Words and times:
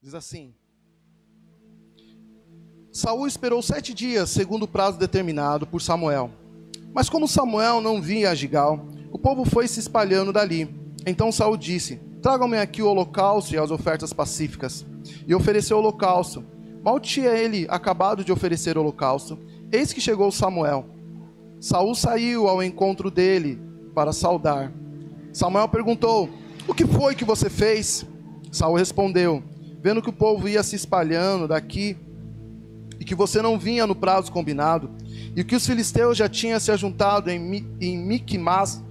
Diz 0.00 0.14
assim: 0.14 0.54
Saul 2.92 3.26
esperou 3.26 3.60
sete 3.60 3.92
dias, 3.92 4.30
segundo 4.30 4.62
o 4.62 4.68
prazo 4.68 4.96
determinado 4.96 5.66
por 5.66 5.82
Samuel. 5.82 6.30
Mas 6.94 7.10
como 7.10 7.26
Samuel 7.26 7.80
não 7.80 8.00
vinha 8.00 8.30
a 8.30 8.34
Gigal, 8.34 8.86
o 9.10 9.18
povo 9.18 9.44
foi 9.44 9.66
se 9.66 9.80
espalhando 9.80 10.32
dali. 10.32 10.72
Então 11.04 11.32
Saul 11.32 11.56
disse: 11.56 11.96
Tragam-me 12.22 12.58
aqui 12.58 12.80
o 12.80 12.88
holocausto 12.88 13.52
e 13.52 13.58
as 13.58 13.72
ofertas 13.72 14.12
pacíficas. 14.12 14.86
E 15.26 15.34
ofereceu 15.34 15.76
o 15.76 15.80
holocausto. 15.80 16.44
Mal 16.80 17.00
tinha 17.00 17.30
ele 17.30 17.66
acabado 17.68 18.22
de 18.22 18.30
oferecer 18.30 18.78
o 18.78 18.82
holocausto, 18.82 19.36
eis 19.72 19.92
que 19.92 20.00
chegou 20.00 20.30
Samuel. 20.30 20.86
Saul 21.58 21.96
saiu 21.96 22.46
ao 22.46 22.62
encontro 22.62 23.10
dele 23.10 23.60
para 23.96 24.12
saudar. 24.12 24.72
Samuel 25.32 25.68
perguntou: 25.68 26.30
O 26.68 26.72
que 26.74 26.86
foi 26.86 27.16
que 27.16 27.24
você 27.24 27.50
fez? 27.50 28.06
Saul 28.52 28.76
respondeu: 28.76 29.42
Vendo 29.80 30.02
que 30.02 30.10
o 30.10 30.12
povo 30.12 30.48
ia 30.48 30.62
se 30.62 30.76
espalhando 30.76 31.48
daqui 31.48 31.96
e 32.98 33.04
que 33.04 33.14
você 33.14 33.40
não 33.40 33.58
vinha 33.58 33.86
no 33.86 33.94
prazo 33.94 34.32
combinado, 34.32 34.90
e 35.36 35.44
que 35.44 35.54
os 35.54 35.64
filisteus 35.64 36.18
já 36.18 36.28
tinham 36.28 36.58
se 36.58 36.70
ajuntado 36.72 37.30
em, 37.30 37.64
em 37.80 37.96
Miquimás, 37.96 38.82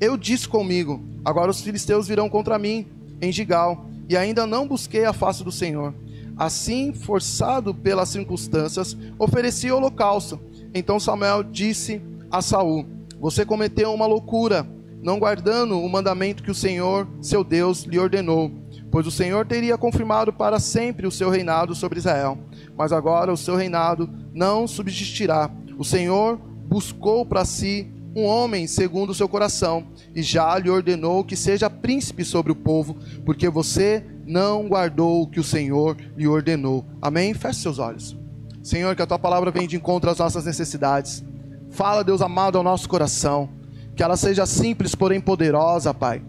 eu 0.00 0.16
disse 0.16 0.48
comigo: 0.48 1.00
Agora 1.24 1.50
os 1.50 1.60
filisteus 1.60 2.08
virão 2.08 2.28
contra 2.28 2.58
mim 2.58 2.86
em 3.20 3.30
Gigal, 3.30 3.86
e 4.08 4.16
ainda 4.16 4.46
não 4.46 4.66
busquei 4.66 5.04
a 5.04 5.12
face 5.12 5.44
do 5.44 5.52
Senhor. 5.52 5.94
Assim, 6.36 6.92
forçado 6.92 7.74
pelas 7.74 8.08
circunstâncias, 8.08 8.96
ofereci 9.18 9.70
holocausto. 9.70 10.40
Então 10.72 11.00
Samuel 11.00 11.42
disse 11.42 12.00
a 12.30 12.42
Saul: 12.42 12.86
Você 13.20 13.44
cometeu 13.44 13.92
uma 13.92 14.06
loucura, 14.06 14.66
não 15.02 15.18
guardando 15.18 15.80
o 15.80 15.88
mandamento 15.88 16.42
que 16.42 16.50
o 16.50 16.54
Senhor, 16.54 17.06
seu 17.20 17.44
Deus, 17.44 17.84
lhe 17.84 17.98
ordenou, 17.98 18.50
pois 18.90 19.06
o 19.06 19.10
Senhor 19.10 19.46
teria 19.46 19.78
confirmado 19.78 20.32
para 20.32 20.58
sempre 20.58 21.06
o 21.06 21.10
seu 21.10 21.30
reinado 21.30 21.74
sobre 21.74 21.98
Israel. 21.98 22.38
Mas 22.76 22.92
agora 22.92 23.32
o 23.32 23.36
seu 23.36 23.56
reinado 23.56 24.08
não 24.32 24.66
subsistirá. 24.66 25.50
O 25.76 25.84
Senhor 25.84 26.38
buscou 26.68 27.24
para 27.24 27.44
si 27.44 27.90
um 28.14 28.24
homem 28.24 28.66
segundo 28.66 29.10
o 29.10 29.14
seu 29.14 29.28
coração, 29.28 29.86
e 30.14 30.22
já 30.22 30.58
lhe 30.58 30.70
ordenou 30.70 31.22
que 31.22 31.36
seja 31.36 31.70
príncipe 31.70 32.24
sobre 32.24 32.50
o 32.50 32.56
povo, 32.56 32.96
porque 33.24 33.48
você 33.48 34.04
não 34.26 34.66
guardou 34.66 35.22
o 35.22 35.26
que 35.26 35.38
o 35.38 35.44
Senhor 35.44 35.96
lhe 36.16 36.26
ordenou. 36.26 36.84
Amém? 37.00 37.32
Feche 37.32 37.60
seus 37.60 37.78
olhos. 37.78 38.16
Senhor, 38.62 38.96
que 38.96 39.02
a 39.02 39.06
tua 39.06 39.18
palavra 39.18 39.50
venha 39.50 39.68
de 39.68 39.76
encontro 39.76 40.10
às 40.10 40.18
nossas 40.18 40.44
necessidades. 40.44 41.24
Fala, 41.70 42.02
Deus 42.02 42.20
amado, 42.20 42.58
ao 42.58 42.64
nosso 42.64 42.88
coração. 42.88 43.48
Que 43.94 44.02
ela 44.02 44.16
seja 44.16 44.46
simples, 44.46 44.94
porém 44.94 45.20
poderosa, 45.20 45.94
Pai. 45.94 46.22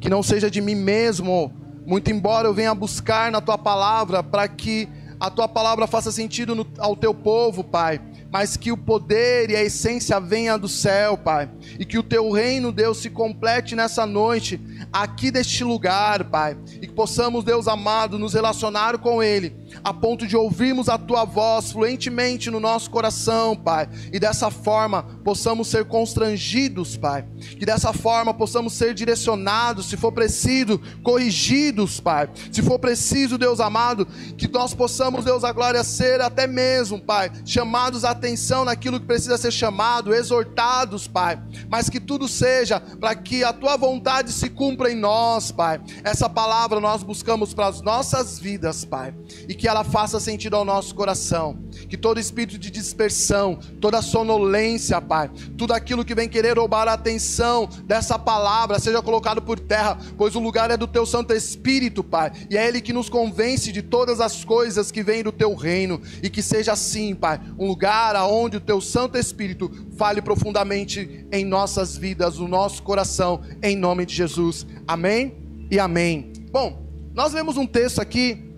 Que 0.00 0.10
não 0.10 0.22
seja 0.22 0.50
de 0.50 0.60
mim 0.60 0.74
mesmo, 0.74 1.52
muito 1.86 2.10
embora 2.10 2.48
eu 2.48 2.54
venha 2.54 2.74
buscar 2.74 3.30
na 3.30 3.40
tua 3.40 3.58
palavra 3.58 4.22
para 4.22 4.46
que 4.48 4.88
a 5.18 5.30
tua 5.30 5.48
palavra 5.48 5.86
faça 5.86 6.10
sentido 6.10 6.54
no, 6.54 6.66
ao 6.78 6.96
teu 6.96 7.14
povo, 7.14 7.62
Pai 7.62 8.00
mas 8.32 8.56
que 8.56 8.72
o 8.72 8.76
poder 8.78 9.50
e 9.50 9.56
a 9.56 9.62
essência 9.62 10.18
venha 10.18 10.56
do 10.56 10.66
céu, 10.66 11.18
Pai, 11.18 11.50
e 11.78 11.84
que 11.84 11.98
o 11.98 12.02
teu 12.02 12.30
reino, 12.30 12.72
Deus, 12.72 12.96
se 12.96 13.10
complete 13.10 13.76
nessa 13.76 14.06
noite, 14.06 14.58
aqui 14.90 15.30
deste 15.30 15.62
lugar, 15.62 16.24
Pai, 16.24 16.56
e 16.80 16.86
que 16.86 16.94
possamos, 16.94 17.44
Deus 17.44 17.68
amado, 17.68 18.18
nos 18.18 18.32
relacionar 18.32 18.96
com 18.96 19.22
Ele, 19.22 19.54
a 19.84 19.92
ponto 19.92 20.26
de 20.26 20.34
ouvirmos 20.34 20.88
a 20.88 20.96
tua 20.96 21.24
voz 21.24 21.72
fluentemente 21.72 22.50
no 22.50 22.58
nosso 22.58 22.90
coração, 22.90 23.54
Pai, 23.54 23.86
e 24.10 24.18
dessa 24.18 24.50
forma 24.50 25.02
possamos 25.22 25.68
ser 25.68 25.84
constrangidos, 25.84 26.96
Pai, 26.96 27.26
que 27.58 27.66
dessa 27.66 27.92
forma 27.92 28.32
possamos 28.32 28.72
ser 28.72 28.94
direcionados, 28.94 29.90
se 29.90 29.96
for 29.98 30.10
preciso, 30.10 30.80
corrigidos, 31.02 32.00
Pai, 32.00 32.30
se 32.50 32.62
for 32.62 32.78
preciso, 32.78 33.36
Deus 33.36 33.60
amado, 33.60 34.06
que 34.38 34.48
nós 34.48 34.72
possamos, 34.72 35.22
Deus 35.22 35.44
a 35.44 35.52
glória, 35.52 35.84
ser 35.84 36.22
até 36.22 36.46
mesmo, 36.46 36.98
Pai, 36.98 37.30
chamados 37.44 38.06
a 38.06 38.21
atenção 38.22 38.64
naquilo 38.64 39.00
que 39.00 39.06
precisa 39.06 39.36
ser 39.36 39.50
chamado, 39.50 40.14
exortados, 40.14 41.08
Pai, 41.08 41.42
mas 41.68 41.90
que 41.90 41.98
tudo 41.98 42.28
seja 42.28 42.78
para 42.78 43.16
que 43.16 43.42
a 43.42 43.52
tua 43.52 43.76
vontade 43.76 44.30
se 44.30 44.48
cumpra 44.48 44.90
em 44.90 44.94
nós, 44.94 45.50
Pai. 45.50 45.80
Essa 46.04 46.28
palavra 46.28 46.78
nós 46.78 47.02
buscamos 47.02 47.52
para 47.52 47.66
as 47.66 47.82
nossas 47.82 48.38
vidas, 48.38 48.84
Pai, 48.84 49.12
e 49.48 49.54
que 49.54 49.66
ela 49.66 49.82
faça 49.82 50.20
sentido 50.20 50.54
ao 50.54 50.64
nosso 50.64 50.94
coração. 50.94 51.58
Que 51.88 51.96
todo 51.96 52.20
espírito 52.20 52.58
de 52.58 52.70
dispersão, 52.70 53.58
toda 53.80 54.02
sonolência, 54.02 55.00
Pai, 55.00 55.30
tudo 55.56 55.72
aquilo 55.72 56.04
que 56.04 56.14
vem 56.14 56.28
querer 56.28 56.58
roubar 56.58 56.88
a 56.88 56.92
atenção 56.92 57.68
dessa 57.84 58.18
palavra 58.18 58.78
seja 58.78 59.02
colocado 59.02 59.42
por 59.42 59.58
terra, 59.58 59.98
pois 60.16 60.36
o 60.36 60.40
lugar 60.40 60.70
é 60.70 60.76
do 60.76 60.86
teu 60.86 61.04
Santo 61.04 61.32
Espírito, 61.32 62.04
Pai, 62.04 62.32
e 62.50 62.56
é 62.56 62.66
ele 62.66 62.80
que 62.80 62.92
nos 62.92 63.08
convence 63.08 63.72
de 63.72 63.82
todas 63.82 64.20
as 64.20 64.44
coisas 64.44 64.90
que 64.90 65.02
vêm 65.02 65.22
do 65.22 65.32
teu 65.32 65.54
reino, 65.54 66.00
e 66.22 66.30
que 66.30 66.42
seja 66.42 66.72
assim, 66.72 67.14
Pai, 67.14 67.40
um 67.58 67.66
lugar 67.66 68.16
aonde 68.16 68.56
o 68.56 68.60
teu 68.60 68.80
Santo 68.80 69.18
Espírito 69.18 69.70
fale 69.96 70.22
profundamente 70.22 71.26
em 71.30 71.44
nossas 71.44 71.96
vidas, 71.96 72.38
no 72.38 72.48
nosso 72.48 72.82
coração, 72.82 73.42
em 73.62 73.76
nome 73.76 74.06
de 74.06 74.14
Jesus. 74.14 74.66
Amém 74.86 75.36
e 75.70 75.78
amém. 75.78 76.32
Bom, 76.50 76.86
nós 77.14 77.32
vemos 77.32 77.56
um 77.56 77.66
texto 77.66 78.00
aqui 78.00 78.52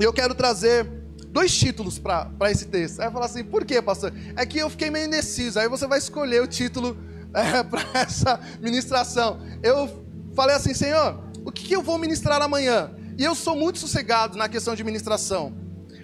e 0.00 0.04
eu 0.04 0.12
quero 0.12 0.34
trazer 0.34 1.01
dois 1.32 1.56
títulos 1.56 1.98
para 1.98 2.50
esse 2.50 2.66
texto. 2.66 3.00
Aí 3.00 3.06
vai 3.06 3.12
falar 3.14 3.26
assim, 3.26 3.42
por 3.42 3.64
quê, 3.64 3.80
pastor? 3.80 4.12
É 4.36 4.44
que 4.44 4.58
eu 4.58 4.68
fiquei 4.68 4.90
meio 4.90 5.06
indeciso. 5.06 5.58
Aí 5.58 5.68
você 5.68 5.86
vai 5.86 5.98
escolher 5.98 6.42
o 6.42 6.46
título 6.46 6.96
é, 7.34 7.62
para 7.62 7.82
essa 7.94 8.38
ministração. 8.60 9.40
Eu 9.62 10.04
falei 10.34 10.54
assim, 10.54 10.74
Senhor, 10.74 11.18
o 11.44 11.50
que, 11.50 11.64
que 11.64 11.74
eu 11.74 11.82
vou 11.82 11.98
ministrar 11.98 12.40
amanhã? 12.42 12.90
E 13.18 13.24
eu 13.24 13.34
sou 13.34 13.56
muito 13.56 13.78
sossegado 13.78 14.36
na 14.36 14.48
questão 14.48 14.74
de 14.74 14.84
ministração. 14.84 15.54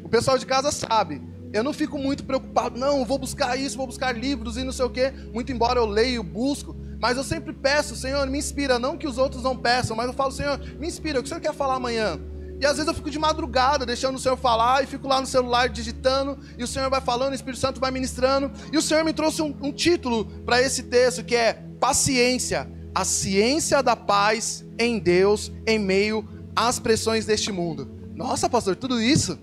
O 0.03 0.09
pessoal 0.09 0.39
de 0.39 0.47
casa 0.47 0.73
sabe. 0.73 1.21
Eu 1.53 1.63
não 1.63 1.73
fico 1.73 1.99
muito 1.99 2.25
preocupado, 2.25 2.79
não, 2.79 3.07
vou 3.07 3.19
buscar 3.19 3.59
isso, 3.59 3.77
vou 3.77 3.87
buscar 3.87 4.13
livros 4.15 4.59
e 4.59 4.65
não 4.65 4.73
sei 4.73 4.85
o 4.85 4.91
quê. 4.91 5.13
Muito 5.33 5.51
embora 5.51 5.79
eu 5.79 5.87
leio, 5.87 6.23
busco, 6.23 6.77
mas 7.01 7.17
eu 7.17 7.25
sempre 7.25 7.55
peço, 7.55 7.97
Senhor, 7.97 8.27
me 8.27 8.39
inspira. 8.39 8.79
Não 8.79 8.99
que 8.99 9.07
os 9.07 9.17
outros 9.17 9.43
não 9.43 9.57
peçam, 9.57 9.97
mas 9.97 10.07
eu 10.07 10.13
falo, 10.13 10.31
Senhor, 10.31 10.59
me 10.79 10.87
inspira. 10.87 11.19
O 11.19 11.23
que 11.23 11.27
o 11.27 11.29
Senhor 11.29 11.41
quer 11.41 11.55
falar 11.55 11.77
amanhã? 11.77 12.19
E 12.61 12.67
às 12.67 12.73
vezes 12.73 12.89
eu 12.89 12.95
fico 12.95 13.11
de 13.11 13.19
madrugada, 13.19 13.87
deixando 13.87 14.17
o 14.17 14.19
Senhor 14.19 14.37
falar, 14.37 14.83
e 14.83 14.87
fico 14.87 15.07
lá 15.07 15.21
no 15.21 15.27
celular 15.27 15.69
digitando, 15.69 16.39
e 16.57 16.65
o 16.65 16.67
Senhor 16.67 16.91
vai 16.91 17.01
falando, 17.01 17.33
o 17.33 17.35
Espírito 17.35 17.61
Santo 17.61 17.81
vai 17.81 17.91
ministrando. 17.91 18.51
E 18.73 18.77
o 18.77 18.83
Senhor 18.83 19.05
me 19.05 19.13
trouxe 19.13 19.43
um, 19.43 19.55
um 19.63 19.73
título 19.73 20.25
para 20.45 20.61
esse 20.61 20.85
texto, 20.85 21.25
que 21.25 21.37
é 21.37 21.65
Paciência, 21.79 22.69
a 22.95 23.05
ciência 23.05 23.83
da 23.83 23.95
paz 23.95 24.65
em 24.79 24.99
Deus 24.99 25.53
em 25.67 25.79
meio 25.79 26.29
às 26.57 26.81
pressões 26.81 27.25
deste 27.25 27.53
mundo. 27.53 27.89
Nossa, 28.15 28.51
pastor, 28.51 28.75
tudo 28.75 29.01
isso? 29.01 29.39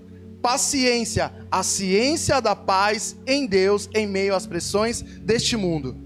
paciência, 0.46 1.34
a 1.50 1.64
ciência 1.64 2.40
da 2.40 2.56
paz 2.56 3.18
em 3.26 3.48
Deus 3.48 3.90
em 3.96 4.06
meio 4.06 4.36
às 4.36 4.46
pressões 4.46 5.02
deste 5.02 5.58
mundo. 5.58 5.98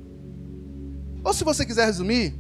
Ou 1.26 1.34
se 1.34 1.44
você 1.44 1.66
quiser 1.66 1.84
resumir, 1.84 2.40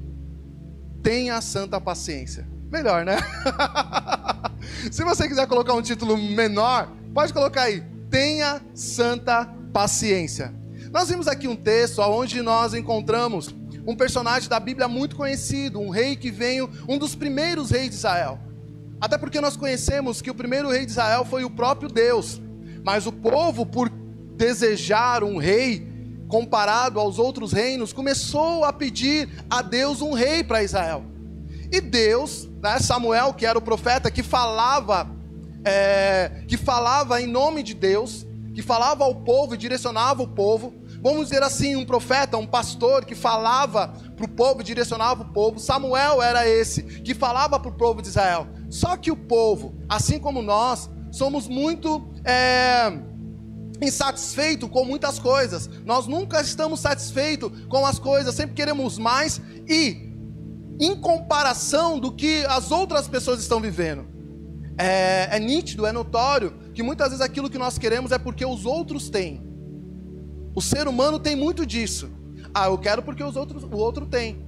tenha 1.03 1.41
santa 1.41 1.81
paciência. 1.81 2.47
Melhor, 2.71 3.03
né? 3.03 3.17
se 4.91 5.03
você 5.03 5.27
quiser 5.27 5.47
colocar 5.47 5.73
um 5.73 5.81
título 5.81 6.17
menor, 6.17 6.91
pode 7.13 7.33
colocar 7.33 7.63
aí: 7.63 7.83
tenha 8.09 8.61
santa 8.73 9.45
paciência. 9.73 10.53
Nós 10.91 11.09
vimos 11.09 11.27
aqui 11.27 11.47
um 11.47 11.55
texto 11.55 11.99
onde 11.99 12.41
nós 12.41 12.73
encontramos 12.73 13.53
um 13.85 13.95
personagem 13.95 14.49
da 14.49 14.59
Bíblia 14.59 14.87
muito 14.87 15.15
conhecido, 15.15 15.79
um 15.79 15.89
rei 15.89 16.15
que 16.15 16.31
veio, 16.31 16.69
um 16.87 16.97
dos 16.97 17.15
primeiros 17.15 17.71
reis 17.71 17.89
de 17.89 17.95
Israel. 17.95 18.39
Até 18.99 19.17
porque 19.17 19.39
nós 19.39 19.55
conhecemos 19.55 20.21
que 20.21 20.29
o 20.29 20.35
primeiro 20.35 20.69
rei 20.69 20.85
de 20.85 20.91
Israel 20.91 21.23
foi 21.23 21.43
o 21.43 21.49
próprio 21.49 21.89
Deus. 21.89 22.41
Mas 22.83 23.05
o 23.05 23.11
povo, 23.11 23.65
por 23.65 23.89
desejar 24.35 25.23
um 25.23 25.37
rei 25.37 25.87
comparado 26.27 26.99
aos 26.99 27.17
outros 27.17 27.51
reinos, 27.51 27.93
começou 27.93 28.65
a 28.65 28.73
pedir 28.73 29.29
a 29.49 29.61
Deus 29.61 30.01
um 30.01 30.13
rei 30.13 30.43
para 30.43 30.63
Israel. 30.63 31.03
E 31.71 31.79
Deus, 31.79 32.48
né, 32.61 32.79
Samuel, 32.79 33.33
que 33.33 33.45
era 33.45 33.57
o 33.57 33.61
profeta 33.61 34.11
que 34.11 34.23
falava, 34.23 35.09
é, 35.63 36.43
que 36.47 36.57
falava 36.57 37.21
em 37.21 37.27
nome 37.27 37.63
de 37.63 37.73
Deus, 37.73 38.25
que 38.53 38.61
falava 38.61 39.03
ao 39.03 39.15
povo 39.15 39.55
e 39.55 39.57
direcionava 39.57 40.21
o 40.21 40.27
povo, 40.27 40.73
vamos 41.01 41.29
dizer 41.29 41.41
assim, 41.43 41.75
um 41.75 41.85
profeta, 41.85 42.37
um 42.37 42.45
pastor 42.45 43.05
que 43.05 43.15
falava 43.15 43.93
para 44.15 44.25
o 44.25 44.29
povo, 44.29 44.63
direcionava 44.63 45.23
o 45.23 45.33
povo. 45.33 45.59
Samuel 45.59 46.21
era 46.21 46.47
esse 46.47 46.83
que 46.83 47.13
falava 47.13 47.59
para 47.59 47.69
o 47.69 47.73
povo 47.73 48.01
de 48.01 48.09
Israel. 48.09 48.47
Só 48.69 48.97
que 48.97 49.11
o 49.11 49.15
povo, 49.15 49.75
assim 49.87 50.19
como 50.19 50.41
nós, 50.41 50.89
somos 51.11 51.47
muito 51.47 52.11
é, 52.25 52.91
insatisfeitos 53.81 54.69
com 54.69 54.83
muitas 54.83 55.19
coisas. 55.19 55.69
Nós 55.85 56.05
nunca 56.05 56.41
estamos 56.41 56.81
satisfeitos 56.81 57.65
com 57.67 57.85
as 57.85 57.97
coisas, 57.97 58.35
sempre 58.35 58.55
queremos 58.55 58.97
mais 58.97 59.41
e 59.67 60.08
em 60.79 60.95
comparação 60.95 61.99
do 61.99 62.11
que 62.11 62.45
as 62.45 62.71
outras 62.71 63.07
pessoas 63.07 63.39
estão 63.41 63.59
vivendo. 63.59 64.07
É, 64.77 65.35
é 65.35 65.39
nítido, 65.39 65.85
é 65.85 65.91
notório 65.91 66.53
que 66.73 66.81
muitas 66.81 67.09
vezes 67.09 67.21
aquilo 67.21 67.49
que 67.49 67.57
nós 67.57 67.77
queremos 67.77 68.11
é 68.11 68.17
porque 68.17 68.45
os 68.45 68.65
outros 68.65 69.09
têm. 69.09 69.43
O 70.55 70.61
ser 70.61 70.87
humano 70.87 71.19
tem 71.19 71.35
muito 71.35 71.65
disso. 71.65 72.09
Ah, 72.53 72.67
eu 72.67 72.77
quero 72.77 73.03
porque 73.03 73.23
os 73.23 73.35
outros, 73.35 73.63
o 73.63 73.75
outro 73.75 74.05
tem. 74.05 74.47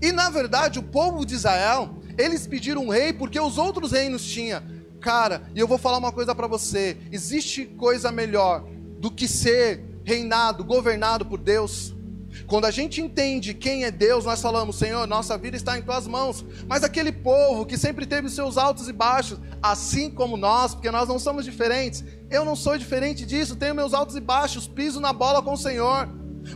E 0.00 0.12
na 0.12 0.28
verdade, 0.28 0.78
o 0.78 0.82
povo 0.82 1.24
de 1.24 1.34
Israel 1.34 2.02
eles 2.18 2.46
pediram 2.46 2.84
um 2.84 2.88
rei 2.90 3.12
porque 3.12 3.40
os 3.40 3.58
outros 3.58 3.92
reinos 3.92 4.24
tinham. 4.24 4.62
Cara, 5.00 5.42
e 5.54 5.58
eu 5.58 5.66
vou 5.66 5.78
falar 5.78 5.98
uma 5.98 6.12
coisa 6.12 6.34
para 6.34 6.46
você: 6.46 6.96
existe 7.10 7.64
coisa 7.64 8.12
melhor 8.12 8.64
do 8.98 9.10
que 9.10 9.26
ser 9.26 9.82
reinado, 10.04 10.64
governado 10.64 11.24
por 11.24 11.38
Deus? 11.38 11.94
Quando 12.46 12.64
a 12.64 12.70
gente 12.70 13.00
entende 13.00 13.54
quem 13.54 13.84
é 13.84 13.90
Deus, 13.90 14.24
nós 14.24 14.40
falamos, 14.40 14.76
Senhor, 14.76 15.06
nossa 15.06 15.36
vida 15.38 15.56
está 15.56 15.78
em 15.78 15.82
tuas 15.82 16.06
mãos. 16.06 16.44
Mas 16.66 16.84
aquele 16.84 17.12
povo 17.12 17.66
que 17.66 17.78
sempre 17.78 18.06
teve 18.06 18.28
seus 18.28 18.56
altos 18.56 18.88
e 18.88 18.92
baixos, 18.92 19.38
assim 19.62 20.10
como 20.10 20.36
nós, 20.36 20.74
porque 20.74 20.90
nós 20.90 21.08
não 21.08 21.18
somos 21.18 21.44
diferentes, 21.44 22.04
eu 22.30 22.44
não 22.44 22.56
sou 22.56 22.76
diferente 22.78 23.24
disso, 23.26 23.56
tenho 23.56 23.74
meus 23.74 23.94
altos 23.94 24.16
e 24.16 24.20
baixos, 24.20 24.66
piso 24.66 25.00
na 25.00 25.12
bola 25.12 25.42
com 25.42 25.52
o 25.52 25.58
Senhor. 25.58 26.08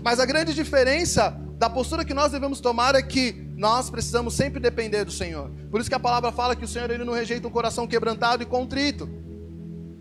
Mas 0.03 0.19
a 0.19 0.27
grande 0.27 0.55
diferença 0.55 1.39
da 1.59 1.71
postura 1.71 2.05
que 2.05 2.15
nós 2.15 2.33
devemos 2.33 2.61
tomar 2.61 2.95
é 2.95 3.03
que 3.03 3.47
nós 3.57 3.89
precisamos 3.89 4.35
sempre 4.35 4.61
depender 4.61 5.05
do 5.05 5.13
Senhor. 5.13 5.51
Por 5.71 5.81
isso 5.81 5.89
que 5.89 5.95
a 5.97 6.01
palavra 6.01 6.31
fala 6.31 6.55
que 6.55 6.65
o 6.65 6.69
Senhor 6.69 6.91
ele 6.91 7.05
não 7.05 7.15
rejeita 7.15 7.49
um 7.49 7.51
coração 7.51 7.87
quebrantado 7.87 8.43
e 8.43 8.47
contrito. 8.47 9.09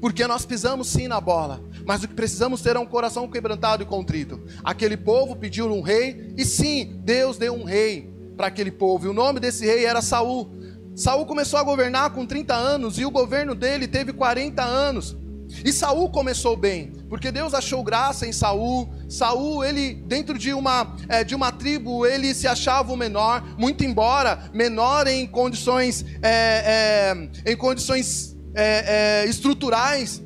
Porque 0.05 0.27
nós 0.27 0.45
pisamos 0.45 0.87
sim 0.87 1.07
na 1.07 1.19
bola, 1.19 1.63
mas 1.83 2.03
o 2.03 2.07
que 2.07 2.13
precisamos 2.13 2.61
ter 2.61 2.75
é 2.75 2.79
um 2.79 2.85
coração 2.85 3.27
quebrantado 3.27 3.81
e 3.81 3.87
contrito. 3.87 4.39
Aquele 4.63 4.95
povo 4.95 5.35
pediu 5.35 5.65
um 5.65 5.81
rei, 5.81 6.31
e 6.37 6.45
sim, 6.45 7.01
Deus 7.03 7.39
deu 7.39 7.55
um 7.55 7.63
rei 7.63 8.13
para 8.37 8.45
aquele 8.45 8.69
povo. 8.69 9.07
E 9.07 9.09
o 9.09 9.13
nome 9.13 9.39
desse 9.39 9.65
rei 9.65 9.83
era 9.83 10.03
Saul. 10.03 10.47
Saul 10.95 11.25
começou 11.25 11.57
a 11.57 11.63
governar 11.63 12.11
com 12.11 12.23
30 12.23 12.53
anos 12.53 12.99
e 12.99 13.03
o 13.03 13.09
governo 13.09 13.55
dele 13.55 13.87
teve 13.87 14.13
40 14.13 14.61
anos. 14.63 15.17
E 15.65 15.73
Saul 15.73 16.11
começou 16.11 16.55
bem, 16.55 16.93
porque 17.09 17.31
Deus 17.31 17.55
achou 17.55 17.83
graça 17.83 18.27
em 18.27 18.31
Saul. 18.31 18.87
Saul, 19.09 19.63
ele 19.63 19.95
dentro 19.95 20.37
de 20.37 20.53
uma 20.53 20.95
é, 21.09 21.23
de 21.23 21.33
uma 21.33 21.51
tribo, 21.51 22.05
ele 22.05 22.31
se 22.35 22.47
achava 22.47 22.93
o 22.93 22.95
menor, 22.95 23.43
muito 23.57 23.83
embora 23.83 24.51
menor 24.53 25.07
em 25.07 25.25
condições 25.25 26.05
é, 26.21 27.15
é, 27.43 27.51
em 27.51 27.57
condições 27.57 28.34
é, 28.55 29.23
é, 29.23 29.29
estruturais 29.29 30.21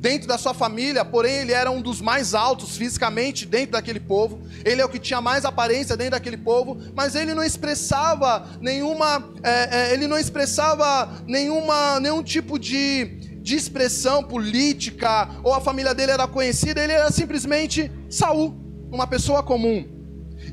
dentro 0.00 0.26
da 0.26 0.38
sua 0.38 0.54
família, 0.54 1.04
porém 1.04 1.34
ele 1.34 1.52
era 1.52 1.70
um 1.70 1.82
dos 1.82 2.00
mais 2.00 2.34
altos 2.34 2.76
fisicamente 2.76 3.44
dentro 3.44 3.72
daquele 3.72 4.00
povo. 4.00 4.40
Ele 4.64 4.80
é 4.80 4.84
o 4.84 4.88
que 4.88 4.98
tinha 4.98 5.20
mais 5.20 5.44
aparência 5.44 5.94
dentro 5.94 6.12
daquele 6.12 6.38
povo, 6.38 6.78
mas 6.94 7.14
ele 7.14 7.34
não 7.34 7.44
expressava 7.44 8.46
nenhuma, 8.60 9.30
é, 9.42 9.90
é, 9.90 9.92
ele 9.92 10.06
não 10.06 10.18
expressava 10.18 11.22
nenhuma, 11.26 12.00
nenhum 12.00 12.22
tipo 12.22 12.58
de, 12.58 13.04
de 13.42 13.54
expressão 13.54 14.24
política 14.24 15.28
ou 15.44 15.52
a 15.52 15.60
família 15.60 15.94
dele 15.94 16.12
era 16.12 16.26
conhecida. 16.26 16.82
Ele 16.82 16.94
era 16.94 17.10
simplesmente 17.10 17.92
Saul, 18.08 18.58
uma 18.90 19.06
pessoa 19.06 19.42
comum. 19.42 19.99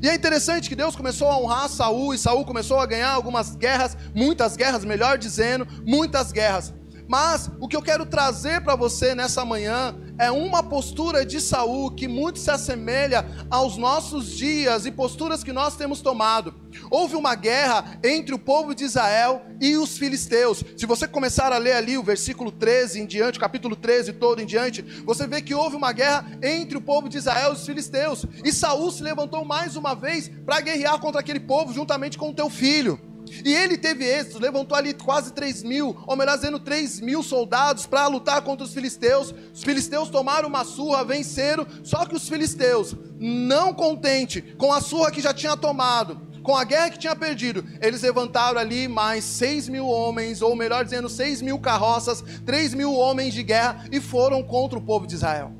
E 0.02 0.08
é 0.08 0.14
interessante 0.14 0.68
que 0.68 0.76
Deus 0.76 0.94
começou 0.94 1.28
a 1.28 1.38
honrar 1.38 1.68
Saul 1.68 2.14
e 2.14 2.18
Saul 2.18 2.44
começou 2.44 2.78
a 2.78 2.86
ganhar 2.86 3.10
algumas 3.10 3.56
guerras, 3.56 3.96
muitas 4.14 4.56
guerras, 4.56 4.84
melhor 4.84 5.18
dizendo, 5.18 5.66
muitas 5.84 6.30
guerras. 6.30 6.72
Mas 7.08 7.50
o 7.58 7.66
que 7.66 7.74
eu 7.74 7.80
quero 7.80 8.04
trazer 8.04 8.60
para 8.60 8.76
você 8.76 9.14
nessa 9.14 9.42
manhã 9.42 9.96
é 10.18 10.30
uma 10.30 10.62
postura 10.62 11.24
de 11.24 11.40
Saul 11.40 11.90
que 11.90 12.06
muito 12.06 12.38
se 12.38 12.50
assemelha 12.50 13.24
aos 13.48 13.78
nossos 13.78 14.30
dias 14.30 14.84
e 14.84 14.90
posturas 14.90 15.42
que 15.42 15.52
nós 15.52 15.74
temos 15.74 16.02
tomado. 16.02 16.54
Houve 16.90 17.16
uma 17.16 17.34
guerra 17.34 17.98
entre 18.04 18.34
o 18.34 18.38
povo 18.38 18.74
de 18.74 18.84
Israel 18.84 19.42
e 19.58 19.76
os 19.76 19.96
filisteus. 19.96 20.62
Se 20.76 20.84
você 20.84 21.08
começar 21.08 21.50
a 21.50 21.58
ler 21.58 21.72
ali 21.72 21.96
o 21.96 22.02
versículo 22.02 22.52
13 22.52 23.00
em 23.00 23.06
diante, 23.06 23.40
capítulo 23.40 23.74
13 23.74 24.12
todo 24.14 24.42
em 24.42 24.46
diante, 24.46 24.82
você 25.04 25.26
vê 25.26 25.40
que 25.40 25.54
houve 25.54 25.76
uma 25.76 25.92
guerra 25.92 26.26
entre 26.42 26.76
o 26.76 26.80
povo 26.80 27.08
de 27.08 27.16
Israel 27.16 27.52
e 27.52 27.54
os 27.54 27.64
filisteus. 27.64 28.26
E 28.44 28.52
Saul 28.52 28.90
se 28.90 29.02
levantou 29.02 29.44
mais 29.46 29.76
uma 29.76 29.94
vez 29.94 30.30
para 30.44 30.60
guerrear 30.60 31.00
contra 31.00 31.20
aquele 31.20 31.40
povo 31.40 31.72
juntamente 31.72 32.18
com 32.18 32.30
o 32.30 32.34
teu 32.34 32.50
filho. 32.50 33.07
E 33.44 33.52
ele 33.54 33.76
teve 33.76 34.04
êxito, 34.04 34.38
levantou 34.38 34.76
ali 34.76 34.94
quase 34.94 35.32
3 35.32 35.62
mil, 35.62 35.96
ou 36.06 36.16
melhor 36.16 36.36
dizendo, 36.36 36.58
3 36.58 37.00
mil 37.00 37.22
soldados 37.22 37.86
para 37.86 38.06
lutar 38.06 38.42
contra 38.42 38.64
os 38.64 38.72
filisteus. 38.72 39.34
Os 39.52 39.62
filisteus 39.62 40.10
tomaram 40.10 40.48
uma 40.48 40.64
surra, 40.64 41.04
venceram, 41.04 41.66
só 41.82 42.04
que 42.04 42.14
os 42.14 42.28
filisteus, 42.28 42.94
não 43.18 43.74
contente 43.74 44.42
com 44.56 44.72
a 44.72 44.80
surra 44.80 45.10
que 45.10 45.20
já 45.20 45.34
tinha 45.34 45.56
tomado, 45.56 46.28
com 46.42 46.56
a 46.56 46.64
guerra 46.64 46.90
que 46.90 46.98
tinha 46.98 47.14
perdido, 47.14 47.64
eles 47.80 48.02
levantaram 48.02 48.58
ali 48.58 48.88
mais 48.88 49.24
6 49.24 49.68
mil 49.68 49.86
homens, 49.86 50.40
ou 50.40 50.56
melhor 50.56 50.84
dizendo, 50.84 51.08
6 51.08 51.42
mil 51.42 51.58
carroças, 51.58 52.24
3 52.46 52.74
mil 52.74 52.94
homens 52.94 53.34
de 53.34 53.42
guerra 53.42 53.84
e 53.92 54.00
foram 54.00 54.42
contra 54.42 54.78
o 54.78 54.82
povo 54.82 55.06
de 55.06 55.14
Israel. 55.14 55.52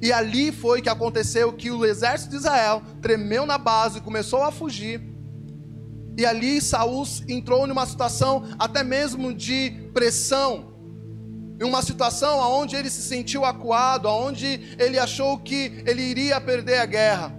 E 0.00 0.12
ali 0.12 0.50
foi 0.50 0.80
que 0.82 0.88
aconteceu 0.88 1.52
que 1.52 1.70
o 1.70 1.84
exército 1.84 2.30
de 2.30 2.36
Israel 2.36 2.82
tremeu 3.00 3.44
na 3.46 3.58
base, 3.58 4.00
começou 4.00 4.42
a 4.42 4.50
fugir 4.50 5.13
e 6.16 6.24
ali 6.24 6.60
Saul 6.60 7.04
entrou 7.28 7.66
numa 7.66 7.86
situação 7.86 8.44
até 8.58 8.84
mesmo 8.84 9.34
de 9.34 9.70
pressão, 9.92 10.72
em 11.60 11.64
uma 11.64 11.82
situação 11.82 12.38
onde 12.38 12.76
ele 12.76 12.90
se 12.90 13.02
sentiu 13.02 13.44
acuado, 13.44 14.08
onde 14.08 14.76
ele 14.78 14.98
achou 14.98 15.38
que 15.38 15.82
ele 15.86 16.02
iria 16.02 16.40
perder 16.40 16.78
a 16.78 16.86
guerra. 16.86 17.34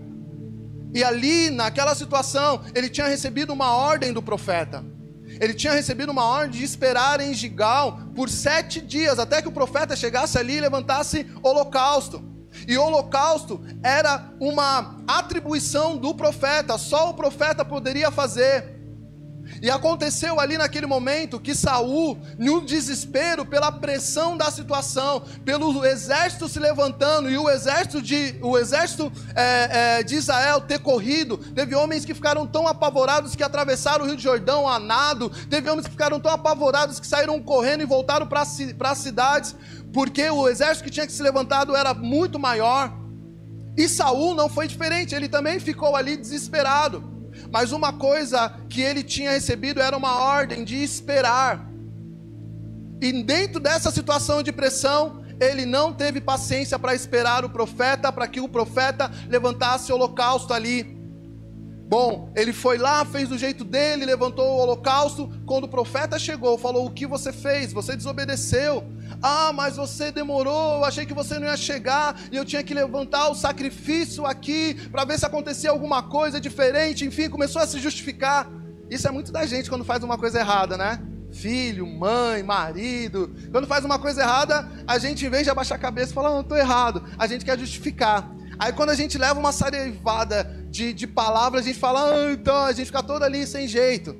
E 0.93 1.03
ali, 1.03 1.49
naquela 1.49 1.93
situação, 1.93 2.61
ele 2.73 2.89
tinha 2.89 3.07
recebido 3.07 3.51
uma 3.51 3.75
ordem 3.75 4.13
do 4.13 4.21
profeta. 4.21 4.83
Ele 5.41 5.53
tinha 5.53 5.73
recebido 5.73 6.11
uma 6.11 6.23
ordem 6.23 6.59
de 6.59 6.63
esperar 6.63 7.19
em 7.19 7.33
Gigal 7.33 7.99
por 8.15 8.29
sete 8.29 8.79
dias, 8.79 9.19
até 9.19 9.41
que 9.41 9.47
o 9.47 9.51
profeta 9.51 9.95
chegasse 9.95 10.37
ali 10.37 10.55
e 10.55 10.61
levantasse 10.61 11.25
holocausto. 11.43 12.34
E 12.67 12.77
holocausto 12.77 13.61
era 13.83 14.31
uma 14.39 14.97
atribuição 15.07 15.97
do 15.97 16.13
profeta, 16.13 16.77
só 16.77 17.09
o 17.09 17.13
profeta 17.13 17.63
poderia 17.63 18.11
fazer. 18.11 18.75
E 19.61 19.69
aconteceu 19.69 20.39
ali 20.39 20.57
naquele 20.57 20.85
momento 20.85 21.39
que 21.39 21.55
Saul, 21.55 22.17
no 22.37 22.61
desespero 22.61 23.45
pela 23.45 23.71
pressão 23.71 24.35
da 24.35 24.49
situação, 24.51 25.23
pelo 25.43 25.85
exército 25.85 26.49
se 26.49 26.59
levantando 26.59 27.29
e 27.29 27.37
o 27.37 27.49
exército 27.49 28.01
de, 28.01 28.35
o 28.41 28.57
exército, 28.57 29.11
é, 29.35 29.99
é, 29.99 30.03
de 30.03 30.15
Israel 30.15 30.61
ter 30.61 30.79
corrido, 30.79 31.37
teve 31.37 31.75
homens 31.75 32.05
que 32.05 32.13
ficaram 32.13 32.45
tão 32.47 32.67
apavorados 32.67 33.35
que 33.35 33.43
atravessaram 33.43 34.05
o 34.05 34.07
Rio 34.07 34.17
de 34.17 34.23
Jordão 34.23 34.67
a 34.67 34.79
nado, 34.79 35.29
teve 35.49 35.69
homens 35.69 35.85
que 35.85 35.91
ficaram 35.91 36.19
tão 36.19 36.31
apavorados 36.31 36.99
que 36.99 37.07
saíram 37.07 37.41
correndo 37.41 37.81
e 37.81 37.85
voltaram 37.85 38.27
para 38.27 38.41
as 38.41 38.97
cidades, 38.97 39.55
porque 39.95 40.29
o 40.29 40.49
exército 40.49 40.83
que 40.83 40.89
tinha 40.89 41.07
que 41.07 41.13
se 41.13 41.23
levantado 41.23 41.73
era 41.73 41.93
muito 41.93 42.37
maior. 42.37 42.93
E 43.77 43.87
Saul 43.87 44.35
não 44.35 44.49
foi 44.49 44.67
diferente, 44.67 45.15
ele 45.15 45.29
também 45.29 45.57
ficou 45.57 45.95
ali 45.95 46.17
desesperado. 46.17 47.01
Mas 47.49 47.71
uma 47.71 47.93
coisa 47.93 48.49
que 48.69 48.81
ele 48.81 49.01
tinha 49.01 49.31
recebido 49.31 49.79
era 49.79 49.95
uma 49.95 50.19
ordem 50.19 50.65
de 50.65 50.83
esperar. 50.83 51.65
E 53.01 53.23
dentro 53.23 53.57
dessa 53.57 53.89
situação 53.89 54.43
de 54.43 54.51
pressão, 54.51 55.23
ele 55.39 55.65
não 55.65 55.93
teve 55.93 56.19
paciência 56.19 56.77
para 56.77 56.93
esperar 56.93 57.45
o 57.45 57.49
profeta, 57.49 58.11
para 58.11 58.27
que 58.27 58.41
o 58.41 58.49
profeta 58.49 59.09
levantasse 59.29 59.93
o 59.93 59.95
holocausto 59.95 60.53
ali. 60.53 60.94
Bom, 61.97 62.29
ele 62.35 62.51
foi 62.51 62.77
lá, 62.77 63.05
fez 63.05 63.29
do 63.29 63.37
jeito 63.37 63.63
dele, 63.63 64.03
levantou 64.03 64.45
o 64.45 64.57
holocausto. 64.57 65.31
Quando 65.45 65.63
o 65.63 65.67
profeta 65.69 66.19
chegou, 66.19 66.57
falou: 66.57 66.85
O 66.85 66.91
que 66.91 67.07
você 67.07 67.31
fez? 67.31 67.71
Você 67.71 67.95
desobedeceu. 67.95 68.83
Ah, 69.23 69.53
mas 69.53 69.77
você 69.77 70.11
demorou, 70.11 70.75
eu 70.75 70.83
achei 70.83 71.05
que 71.05 71.13
você 71.13 71.39
não 71.39 71.47
ia 71.47 71.55
chegar 71.55 72.19
e 72.29 72.35
eu 72.35 72.43
tinha 72.43 72.61
que 72.61 72.73
levantar 72.73 73.29
o 73.29 73.33
sacrifício 73.33 74.25
aqui 74.25 74.73
para 74.91 75.05
ver 75.05 75.17
se 75.17 75.25
acontecia 75.25 75.69
alguma 75.69 76.03
coisa 76.03 76.37
diferente. 76.37 77.05
Enfim, 77.05 77.29
começou 77.29 77.61
a 77.61 77.65
se 77.65 77.79
justificar. 77.79 78.51
Isso 78.89 79.07
é 79.07 79.11
muito 79.11 79.31
da 79.31 79.45
gente 79.45 79.69
quando 79.69 79.85
faz 79.85 80.03
uma 80.03 80.17
coisa 80.17 80.41
errada, 80.41 80.75
né? 80.75 81.01
Filho, 81.31 81.87
mãe, 81.87 82.43
marido. 82.43 83.33
Quando 83.53 83.67
faz 83.67 83.85
uma 83.85 83.97
coisa 83.97 84.19
errada, 84.19 84.69
a 84.85 84.97
gente, 84.97 85.25
em 85.25 85.29
vez 85.29 85.45
de 85.45 85.49
abaixar 85.49 85.77
a 85.77 85.81
cabeça 85.81 86.11
e 86.11 86.13
falar, 86.13 86.31
não, 86.31 86.41
estou 86.41 86.57
errado, 86.57 87.05
a 87.17 87.25
gente 87.25 87.45
quer 87.45 87.57
justificar. 87.57 88.34
Aí 88.57 88.71
quando 88.73 88.89
a 88.89 88.95
gente 88.95 89.17
leva 89.17 89.39
uma 89.39 89.51
sarevada 89.51 90.65
de, 90.69 90.93
de 90.93 91.07
palavras, 91.07 91.63
a 91.63 91.67
gente 91.67 91.79
fala, 91.79 92.13
ah, 92.13 92.33
então, 92.33 92.55
a 92.55 92.71
gente 92.71 92.87
fica 92.87 93.03
todo 93.03 93.23
ali 93.23 93.45
sem 93.45 93.67
jeito. 93.67 94.15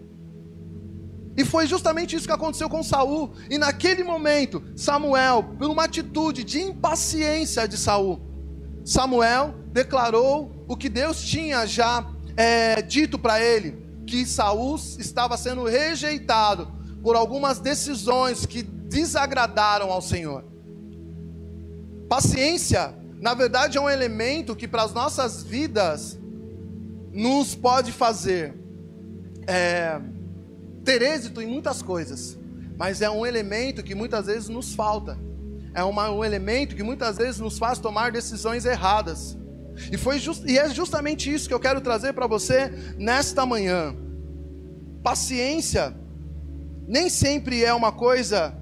E 1.37 1.43
foi 1.43 1.67
justamente 1.67 2.15
isso 2.15 2.25
que 2.25 2.33
aconteceu 2.33 2.69
com 2.69 2.81
Saul. 2.81 3.33
E 3.49 3.57
naquele 3.57 4.03
momento, 4.03 4.63
Samuel, 4.75 5.43
por 5.57 5.69
uma 5.69 5.83
atitude 5.83 6.43
de 6.43 6.61
impaciência 6.61 7.67
de 7.67 7.77
Saul, 7.77 8.21
Samuel 8.85 9.55
declarou 9.71 10.63
o 10.67 10.77
que 10.77 10.87
Deus 10.87 11.21
tinha 11.21 11.65
já 11.65 12.09
é, 12.37 12.81
dito 12.81 13.19
para 13.19 13.41
ele, 13.41 13.83
que 14.07 14.25
Saul 14.25 14.75
estava 14.75 15.35
sendo 15.35 15.65
rejeitado 15.65 16.71
por 17.03 17.15
algumas 17.15 17.59
decisões 17.59 18.45
que 18.45 18.61
desagradaram 18.61 19.91
ao 19.91 20.01
Senhor. 20.01 20.45
Paciência 22.07 22.95
na 23.19 23.33
verdade, 23.33 23.77
é 23.77 23.81
um 23.81 23.89
elemento 23.89 24.55
que 24.55 24.67
para 24.67 24.83
as 24.83 24.93
nossas 24.93 25.43
vidas 25.43 26.19
nos 27.11 27.55
pode 27.55 27.91
fazer 27.91 28.53
é, 29.47 29.99
ter 30.83 31.01
êxito 31.01 31.41
em 31.41 31.47
muitas 31.47 31.81
coisas, 31.81 32.37
mas 32.77 33.01
é 33.01 33.09
um 33.09 33.25
elemento 33.25 33.81
que 33.83 33.95
muitas 33.95 34.25
vezes 34.25 34.49
nos 34.49 34.73
falta. 34.73 35.17
É 35.73 35.83
uma, 35.83 36.09
um 36.09 36.23
elemento 36.23 36.75
que 36.75 36.83
muitas 36.83 37.17
vezes 37.17 37.39
nos 37.39 37.57
faz 37.57 37.79
tomar 37.79 38.11
decisões 38.11 38.65
erradas. 38.65 39.37
E, 39.91 39.97
foi 39.97 40.19
just, 40.19 40.43
e 40.45 40.57
é 40.57 40.69
justamente 40.69 41.33
isso 41.33 41.47
que 41.47 41.53
eu 41.53 41.59
quero 41.59 41.81
trazer 41.81 42.13
para 42.13 42.27
você 42.27 42.71
nesta 42.97 43.45
manhã. 43.45 43.95
Paciência 45.03 45.95
nem 46.87 47.09
sempre 47.09 47.63
é 47.63 47.73
uma 47.73 47.91
coisa 47.91 48.55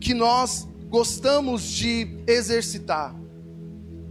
que 0.00 0.14
nós 0.14 0.68
gostamos 0.88 1.62
de 1.62 2.06
exercitar. 2.26 3.14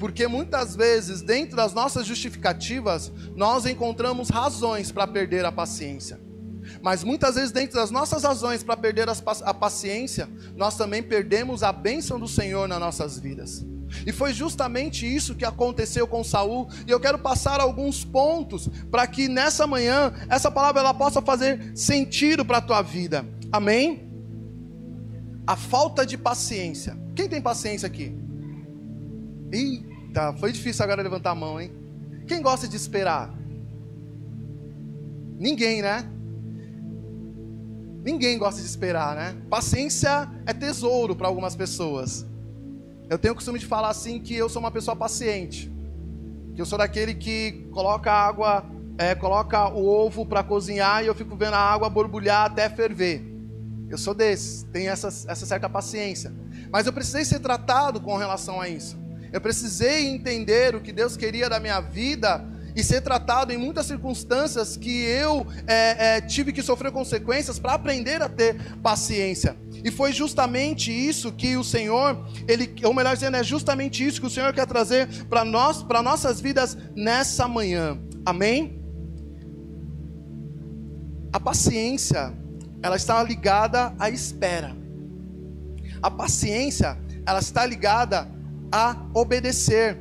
Porque 0.02 0.28
muitas 0.28 0.76
vezes, 0.76 1.22
dentro 1.22 1.56
das 1.56 1.76
nossas 1.76 2.08
justificativas, 2.08 3.12
nós 3.36 3.68
encontramos 3.68 4.30
razões 4.30 4.92
para 4.92 5.06
perder 5.06 5.46
a 5.46 5.52
paciência. 5.52 6.20
Mas 6.82 7.04
muitas 7.04 7.36
vezes, 7.36 7.52
dentro 7.52 7.76
das 7.76 7.92
nossas 7.92 8.24
razões 8.24 8.64
para 8.64 8.76
perder 8.76 9.08
a 9.08 9.54
paciência, 9.54 10.28
nós 10.56 10.76
também 10.76 11.04
perdemos 11.04 11.62
a 11.62 11.72
bênção 11.72 12.20
do 12.20 12.28
Senhor 12.28 12.68
nas 12.68 12.80
nossas 12.80 13.20
vidas. 13.20 13.64
E 14.04 14.12
foi 14.12 14.34
justamente 14.34 15.06
isso 15.06 15.36
que 15.36 15.46
aconteceu 15.46 16.08
com 16.08 16.24
Saul, 16.24 16.68
e 16.88 16.90
eu 16.90 17.00
quero 17.00 17.20
passar 17.20 17.60
alguns 17.60 18.04
pontos 18.04 18.68
para 18.90 19.06
que 19.06 19.28
nessa 19.28 19.68
manhã 19.68 20.12
essa 20.30 20.50
palavra 20.50 20.82
ela 20.82 20.96
possa 20.96 21.22
fazer 21.22 21.78
sentido 21.78 22.44
para 22.44 22.58
a 22.58 22.62
tua 22.62 22.82
vida. 22.82 23.24
Amém? 23.52 24.10
A 25.46 25.56
falta 25.56 26.04
de 26.08 26.18
paciência. 26.18 26.98
Quem 27.16 27.30
tem 27.30 27.40
paciência 27.40 27.86
aqui? 27.86 28.20
Eita, 29.52 29.91
foi 30.40 30.52
difícil 30.52 30.84
agora 30.84 31.02
levantar 31.02 31.32
a 31.32 31.36
mão, 31.36 31.60
hein? 31.60 31.72
Quem 32.28 32.42
gosta 32.42 32.68
de 32.68 32.76
esperar? 32.76 33.34
Ninguém, 35.38 35.82
né? 35.82 36.10
Ninguém 38.04 38.38
gosta 38.38 38.62
de 38.62 38.68
esperar, 38.68 39.16
né? 39.16 39.38
Paciência 39.50 40.30
é 40.46 40.54
tesouro 40.54 41.16
para 41.16 41.28
algumas 41.28 41.56
pessoas. 41.56 42.26
Eu 43.10 43.18
tenho 43.18 43.34
o 43.34 43.36
costume 43.36 43.60
de 43.60 43.66
falar 43.66 43.90
assim 43.90 44.20
que 44.20 44.36
eu 44.36 44.48
sou 44.48 44.60
uma 44.60 44.72
pessoa 44.72 44.96
paciente. 44.96 45.72
Que 46.56 46.62
eu 46.62 46.66
sou 46.66 46.78
daquele 46.78 47.14
que 47.14 47.68
coloca 47.72 48.12
água, 48.12 48.66
é, 48.98 49.14
coloca 49.16 49.68
o 49.68 49.86
ovo 49.86 50.26
para 50.26 50.44
cozinhar 50.44 51.04
e 51.04 51.08
eu 51.08 51.16
fico 51.16 51.36
vendo 51.36 51.56
a 51.56 51.60
água 51.60 51.90
borbulhar 51.90 52.46
até 52.46 52.70
ferver. 52.70 53.24
Eu 53.90 53.98
sou 53.98 54.14
desse, 54.14 54.66
tenho 54.68 54.90
essa, 54.90 55.08
essa 55.08 55.46
certa 55.46 55.68
paciência. 55.68 56.34
Mas 56.72 56.88
eu 56.88 56.94
precisei 56.94 57.26
ser 57.26 57.40
tratado 57.40 58.00
com 58.00 58.16
relação 58.16 58.62
a 58.62 58.70
isso. 58.70 59.01
Eu 59.32 59.40
precisei 59.40 60.08
entender 60.08 60.76
o 60.76 60.82
que 60.82 60.92
Deus 60.92 61.16
queria 61.16 61.50
da 61.50 61.60
minha 61.60 61.80
vida 61.80 62.46
e 62.76 62.84
ser 62.84 63.02
tratado 63.02 63.52
em 63.52 63.58
muitas 63.58 63.86
circunstâncias 63.86 64.78
que 64.78 65.04
eu 65.04 65.46
é, 65.68 66.18
é, 66.18 66.22
tive 66.22 66.54
que 66.54 66.62
sofrer 66.62 66.92
consequências 66.92 67.60
para 67.60 67.74
aprender 67.74 68.22
a 68.22 68.30
ter 68.30 68.56
paciência. 68.82 69.56
E 69.84 69.92
foi 69.92 70.14
justamente 70.14 70.92
isso 70.92 71.32
que 71.32 71.58
o 71.58 71.64
Senhor, 71.64 72.26
ele, 72.48 72.74
ou 72.84 72.94
melhor 72.94 73.14
dizendo, 73.14 73.38
é 73.38 73.44
justamente 73.44 74.06
isso 74.06 74.22
que 74.22 74.28
o 74.28 74.30
Senhor 74.30 74.54
quer 74.54 74.66
trazer 74.66 75.08
para 75.26 75.44
nós, 75.44 75.84
para 75.84 76.02
nossas 76.02 76.40
vidas 76.40 76.78
nessa 76.96 77.48
manhã. 77.48 78.00
Amém? 78.26 78.80
A 81.34 81.40
paciência, 81.40 82.34
ela 82.84 82.96
está 82.96 83.22
ligada 83.24 83.94
à 83.98 84.10
espera. 84.10 84.76
A 86.02 86.12
paciência, 86.12 86.98
ela 87.26 87.40
está 87.40 87.66
ligada 87.66 88.28
a 88.72 88.96
obedecer. 89.14 89.98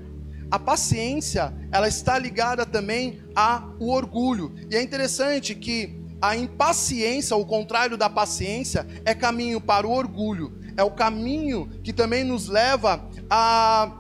A 0.51 0.59
paciência, 0.59 1.55
ela 1.71 1.87
está 1.87 2.19
ligada 2.19 2.67
também 2.67 3.23
ao 3.35 3.77
orgulho. 3.81 4.53
E 4.71 4.77
é 4.77 4.83
interessante 4.83 5.55
que 5.55 6.01
a 6.21 6.37
impaciência, 6.37 7.37
o 7.37 7.47
contrário 7.47 7.97
da 7.97 8.11
paciência, 8.11 8.87
é 9.05 9.15
caminho 9.15 9.61
para 9.61 9.87
o 9.87 9.91
orgulho. 9.91 10.53
É 10.77 10.83
o 10.83 10.91
caminho 10.91 11.69
que 11.83 11.93
também 11.93 12.25
nos 12.25 12.49
leva 12.49 13.09
à, 13.29 13.93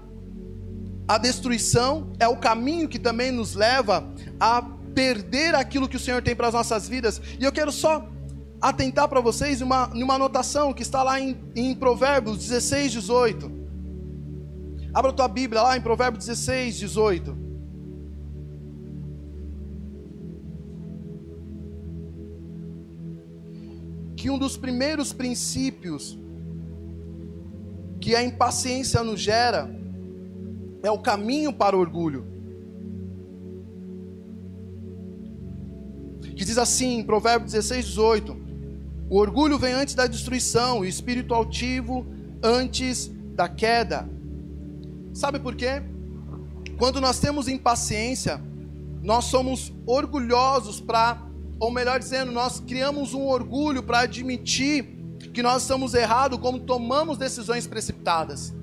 à 1.06 1.18
destruição, 1.18 2.12
é 2.18 2.28
o 2.28 2.36
caminho 2.36 2.88
que 2.88 2.98
também 2.98 3.30
nos 3.30 3.54
leva 3.54 4.12
a 4.38 4.62
perder 4.94 5.54
aquilo 5.54 5.88
que 5.88 5.96
o 5.96 6.00
Senhor 6.00 6.22
tem 6.22 6.34
para 6.34 6.48
as 6.48 6.54
nossas 6.54 6.88
vidas. 6.88 7.20
E 7.38 7.44
eu 7.44 7.52
quero 7.52 7.70
só 7.70 8.08
atentar 8.60 9.08
para 9.08 9.20
vocês 9.20 9.60
uma, 9.60 9.88
uma 9.88 10.14
anotação 10.14 10.72
que 10.72 10.82
está 10.82 11.02
lá 11.02 11.20
em, 11.20 11.38
em 11.54 11.74
Provérbios 11.74 12.38
16, 12.38 12.92
18. 12.92 13.60
Abra 14.92 15.11
a 15.11 15.14
tua 15.14 15.28
Bíblia 15.28 15.62
lá 15.62 15.76
em 15.76 15.80
Provérbios 15.80 16.26
16, 16.26 16.76
18. 16.76 17.37
Que 24.16 24.28
um 24.28 24.38
dos 24.38 24.56
primeiros 24.56 25.12
princípios 25.12 26.18
que 28.00 28.16
a 28.16 28.23
impaciência 28.23 29.02
nos 29.04 29.20
gera 29.20 29.70
é 30.82 30.90
o 30.90 30.99
caminho 30.99 31.52
para 31.52 31.76
o 31.76 31.80
orgulho. 31.80 32.26
Que 36.37 36.44
diz 36.44 36.59
assim, 36.59 36.99
em 36.99 37.04
Provérbios 37.04 37.52
16, 37.52 37.87
18: 37.87 38.37
O 39.09 39.18
orgulho 39.18 39.59
vem 39.59 39.73
antes 39.73 39.94
da 39.94 40.06
destruição, 40.06 40.78
e 40.85 40.88
o 40.88 40.90
espírito 40.90 41.32
altivo 41.32 42.06
antes 42.42 43.11
da 43.35 43.49
queda. 43.49 44.09
Sabe 45.12 45.38
por 45.38 45.55
quê? 45.55 45.83
Quando 46.79 47.00
nós 47.00 47.19
temos 47.19 47.49
impaciência, 47.49 48.40
nós 49.02 49.26
somos 49.26 49.73
orgulhosos 49.87 50.81
para, 50.81 51.23
ou 51.59 51.71
melhor 51.71 51.99
dizendo, 51.99 52.33
nós 52.33 52.61
criamos 52.61 53.14
um 53.14 53.26
orgulho 53.26 53.83
para 53.83 54.00
admitir 54.00 54.85
que 55.33 55.43
nós 55.43 55.62
estamos 55.62 55.95
errados 55.95 56.38
como 56.38 56.61
tomamos 56.61 57.19
decisões 57.19 57.67
precipitadas. 57.67 58.55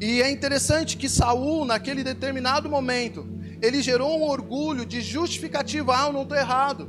E 0.00 0.22
é 0.22 0.30
interessante 0.30 0.96
que 0.96 1.08
Saul, 1.08 1.64
naquele 1.64 2.02
determinado 2.02 2.68
momento, 2.68 3.26
ele 3.60 3.82
gerou 3.82 4.18
um 4.18 4.22
orgulho 4.22 4.86
de 4.86 5.00
justificativa, 5.00 5.96
ah, 5.96 6.06
eu 6.06 6.12
não 6.12 6.22
estou 6.22 6.36
errado. 6.36 6.88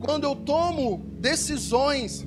Quando 0.00 0.24
eu 0.24 0.34
tomo 0.34 1.04
decisões 1.18 2.26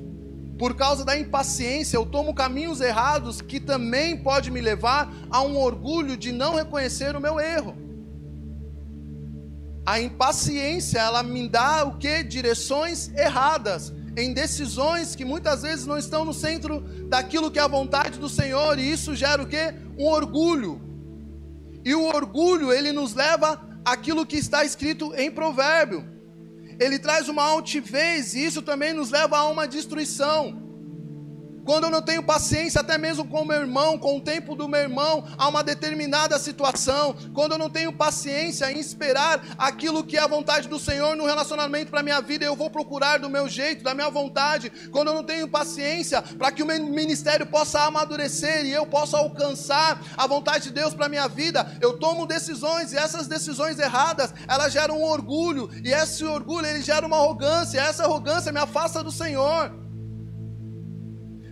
por 0.58 0.74
causa 0.76 1.04
da 1.04 1.18
impaciência, 1.18 1.98
eu 1.98 2.06
tomo 2.06 2.34
caminhos 2.34 2.80
errados 2.80 3.42
que 3.42 3.60
também 3.60 4.16
pode 4.16 4.50
me 4.50 4.62
levar 4.62 5.12
a 5.30 5.42
um 5.42 5.58
orgulho 5.58 6.16
de 6.16 6.32
não 6.32 6.56
reconhecer 6.56 7.16
o 7.16 7.20
meu 7.20 7.40
erro. 7.40 7.76
A 9.86 10.00
impaciência, 10.00 11.00
ela 11.00 11.22
me 11.22 11.48
dá 11.48 11.84
o 11.84 11.98
que? 11.98 12.24
Direções 12.24 13.12
erradas, 13.16 13.94
em 14.18 14.34
decisões 14.34 15.14
que 15.14 15.26
muitas 15.26 15.62
vezes 15.62 15.86
não 15.86 15.98
estão 15.98 16.24
no 16.24 16.34
centro 16.34 16.80
daquilo 17.10 17.52
que 17.52 17.60
é 17.60 17.62
a 17.62 17.68
vontade 17.68 18.18
do 18.18 18.30
Senhor, 18.30 18.80
e 18.80 18.90
isso 18.90 19.14
gera 19.14 19.44
o 19.44 19.48
que? 19.48 19.74
Um 19.98 20.06
orgulho. 20.06 20.82
E 21.84 21.94
o 21.94 22.06
orgulho, 22.06 22.72
ele 22.72 22.94
nos 22.94 23.14
leva 23.14 23.62
àquilo 23.84 24.26
que 24.26 24.38
está 24.38 24.64
escrito 24.64 25.14
em 25.16 25.30
Provérbio 25.30 26.15
ele 26.80 27.00
traz 27.00 27.30
uma 27.30 27.44
altivez 27.44 28.34
e 28.34 28.46
isso 28.46 28.62
também 28.62 28.94
nos 28.94 29.12
leva 29.12 29.38
a 29.38 29.48
uma 29.48 29.68
destruição. 29.68 30.65
Quando 31.66 31.86
eu 31.86 31.90
não 31.90 32.02
tenho 32.02 32.22
paciência, 32.22 32.82
até 32.82 32.98
mesmo 32.98 33.26
com 33.26 33.42
o 33.42 33.46
meu 33.46 33.60
irmão, 33.60 33.98
com 33.98 34.18
o 34.18 34.22
tempo 34.22 34.56
do 34.56 34.68
meu 34.68 34.80
irmão, 34.80 35.26
a 35.36 35.48
uma 35.50 35.64
determinada 35.64 36.38
situação. 36.38 37.16
Quando 37.34 37.54
eu 37.54 37.58
não 37.58 37.70
tenho 37.70 37.92
paciência 37.92 38.72
em 38.72 38.80
esperar 38.80 39.44
aquilo 39.58 40.04
que 40.04 40.16
é 40.16 40.22
a 40.22 40.28
vontade 40.28 40.68
do 40.68 40.80
Senhor 40.80 41.16
no 41.16 41.26
relacionamento 41.26 41.90
para 41.90 42.02
a 42.02 42.04
minha 42.04 42.22
vida, 42.22 42.46
eu 42.46 42.56
vou 42.56 42.70
procurar 42.70 43.18
do 43.18 43.30
meu 43.30 43.50
jeito, 43.50 43.84
da 43.84 43.96
minha 43.96 44.10
vontade. 44.10 44.72
Quando 44.92 45.08
eu 45.08 45.16
não 45.16 45.24
tenho 45.24 45.48
paciência 45.48 46.22
para 46.22 46.52
que 46.52 46.62
o 46.62 46.66
meu 46.66 46.80
ministério 46.86 47.48
possa 47.48 47.82
amadurecer 47.82 48.66
e 48.66 48.72
eu 48.72 48.86
possa 48.86 49.18
alcançar 49.18 50.00
a 50.16 50.28
vontade 50.28 50.66
de 50.66 50.72
Deus 50.72 50.94
para 50.94 51.08
a 51.08 51.10
minha 51.10 51.28
vida, 51.28 51.76
eu 51.82 51.98
tomo 51.98 52.28
decisões 52.28 52.94
e 52.94 52.98
essas 52.98 53.28
decisões 53.28 53.80
erradas, 53.80 54.32
elas 54.48 54.72
geram 54.72 55.00
um 55.00 55.04
orgulho 55.04 55.70
e 55.84 55.92
esse 55.92 56.24
orgulho 56.24 56.68
ele 56.68 56.84
gera 56.84 57.08
uma 57.08 57.18
arrogância, 57.18 57.80
essa 57.80 58.04
arrogância 58.04 58.52
me 58.52 58.60
afasta 58.60 59.04
do 59.04 59.12
Senhor. 59.12 59.85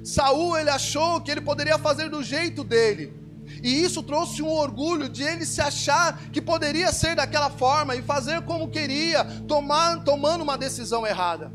Saul 0.03 0.57
ele 0.57 0.69
achou 0.69 1.21
que 1.21 1.31
ele 1.31 1.41
poderia 1.41 1.77
fazer 1.77 2.09
do 2.09 2.21
jeito 2.21 2.63
dele. 2.63 3.13
E 3.61 3.83
isso 3.83 4.03
trouxe 4.03 4.41
um 4.41 4.49
orgulho 4.49 5.07
de 5.07 5.23
ele 5.23 5.45
se 5.45 5.61
achar 5.61 6.17
que 6.31 6.41
poderia 6.41 6.91
ser 6.91 7.15
daquela 7.15 7.49
forma 7.49 7.95
e 7.95 8.01
fazer 8.01 8.41
como 8.41 8.69
queria, 8.69 9.23
tomar, 9.47 10.03
tomando 10.03 10.41
uma 10.41 10.57
decisão 10.57 11.05
errada. 11.05 11.51